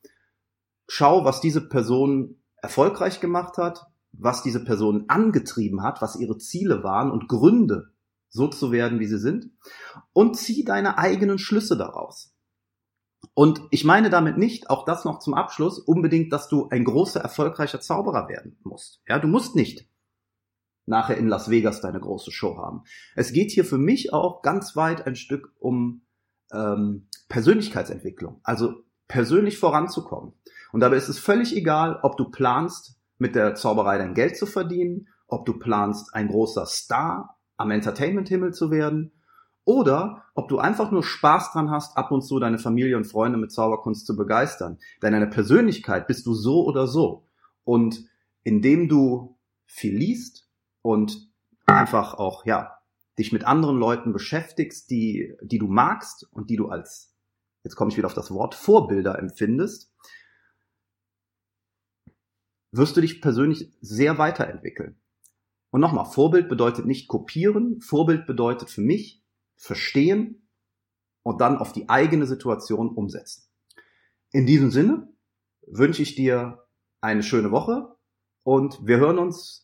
schau, 0.86 1.24
was 1.24 1.40
diese 1.40 1.66
Person 1.66 2.36
erfolgreich 2.56 3.20
gemacht 3.20 3.56
hat, 3.56 3.86
was 4.12 4.42
diese 4.42 4.62
Person 4.62 5.06
angetrieben 5.08 5.82
hat, 5.82 6.02
was 6.02 6.16
ihre 6.16 6.36
Ziele 6.36 6.84
waren 6.84 7.10
und 7.10 7.26
Gründe, 7.26 7.94
so 8.28 8.48
zu 8.48 8.72
werden, 8.72 9.00
wie 9.00 9.06
sie 9.06 9.18
sind, 9.18 9.52
und 10.12 10.36
zieh 10.36 10.66
deine 10.66 10.98
eigenen 10.98 11.38
Schlüsse 11.38 11.78
daraus. 11.78 12.34
Und 13.32 13.62
ich 13.70 13.86
meine 13.86 14.10
damit 14.10 14.36
nicht, 14.36 14.68
auch 14.68 14.84
das 14.84 15.06
noch 15.06 15.20
zum 15.20 15.32
Abschluss, 15.32 15.78
unbedingt, 15.78 16.30
dass 16.30 16.50
du 16.50 16.68
ein 16.68 16.84
großer, 16.84 17.20
erfolgreicher 17.20 17.80
Zauberer 17.80 18.28
werden 18.28 18.58
musst. 18.64 19.00
Ja, 19.08 19.18
du 19.18 19.28
musst 19.28 19.56
nicht 19.56 19.88
nachher 20.86 21.16
in 21.16 21.28
Las 21.28 21.50
Vegas 21.50 21.80
deine 21.80 22.00
große 22.00 22.30
Show 22.30 22.56
haben. 22.58 22.82
Es 23.14 23.32
geht 23.32 23.50
hier 23.50 23.64
für 23.64 23.78
mich 23.78 24.12
auch 24.12 24.42
ganz 24.42 24.76
weit 24.76 25.06
ein 25.06 25.16
Stück 25.16 25.52
um 25.58 26.02
ähm, 26.52 27.08
Persönlichkeitsentwicklung, 27.28 28.40
also 28.42 28.74
persönlich 29.08 29.58
voranzukommen. 29.58 30.34
Und 30.72 30.80
dabei 30.80 30.96
ist 30.96 31.08
es 31.08 31.18
völlig 31.18 31.56
egal, 31.56 31.98
ob 32.02 32.16
du 32.16 32.30
planst, 32.30 32.98
mit 33.18 33.34
der 33.34 33.54
Zauberei 33.54 33.96
dein 33.98 34.14
Geld 34.14 34.36
zu 34.36 34.44
verdienen, 34.44 35.08
ob 35.28 35.46
du 35.46 35.58
planst, 35.58 36.14
ein 36.14 36.28
großer 36.28 36.66
Star 36.66 37.38
am 37.56 37.70
Entertainment-Himmel 37.70 38.52
zu 38.52 38.70
werden 38.70 39.12
oder 39.64 40.24
ob 40.34 40.48
du 40.48 40.58
einfach 40.58 40.90
nur 40.90 41.02
Spaß 41.02 41.52
dran 41.52 41.70
hast, 41.70 41.96
ab 41.96 42.10
und 42.10 42.22
zu 42.22 42.38
deine 42.38 42.58
Familie 42.58 42.96
und 42.96 43.06
Freunde 43.06 43.38
mit 43.38 43.52
Zauberkunst 43.52 44.06
zu 44.06 44.16
begeistern. 44.16 44.78
Denn 45.02 45.14
eine 45.14 45.28
Persönlichkeit 45.28 46.06
bist 46.06 46.26
du 46.26 46.34
so 46.34 46.64
oder 46.64 46.86
so. 46.86 47.26
Und 47.62 48.04
indem 48.42 48.88
du 48.88 49.38
viel 49.66 49.96
liest 49.96 50.43
und 50.84 51.32
einfach 51.64 52.14
auch, 52.14 52.44
ja, 52.44 52.78
dich 53.18 53.32
mit 53.32 53.44
anderen 53.44 53.78
Leuten 53.78 54.12
beschäftigst, 54.12 54.90
die, 54.90 55.34
die 55.40 55.58
du 55.58 55.66
magst 55.66 56.28
und 56.30 56.50
die 56.50 56.56
du 56.56 56.68
als, 56.68 57.16
jetzt 57.62 57.74
komme 57.74 57.90
ich 57.90 57.96
wieder 57.96 58.06
auf 58.06 58.14
das 58.14 58.30
Wort, 58.30 58.54
Vorbilder 58.54 59.18
empfindest, 59.18 59.90
wirst 62.70 62.96
du 62.96 63.00
dich 63.00 63.22
persönlich 63.22 63.72
sehr 63.80 64.18
weiterentwickeln. 64.18 65.00
Und 65.70 65.80
nochmal, 65.80 66.04
Vorbild 66.04 66.50
bedeutet 66.50 66.84
nicht 66.84 67.08
kopieren, 67.08 67.80
Vorbild 67.80 68.26
bedeutet 68.26 68.68
für 68.68 68.82
mich 68.82 69.24
verstehen 69.56 70.50
und 71.22 71.40
dann 71.40 71.56
auf 71.56 71.72
die 71.72 71.88
eigene 71.88 72.26
Situation 72.26 72.90
umsetzen. 72.90 73.48
In 74.32 74.44
diesem 74.44 74.70
Sinne 74.70 75.08
wünsche 75.66 76.02
ich 76.02 76.14
dir 76.14 76.66
eine 77.00 77.22
schöne 77.22 77.52
Woche 77.52 77.96
und 78.42 78.86
wir 78.86 78.98
hören 78.98 79.18
uns 79.18 79.63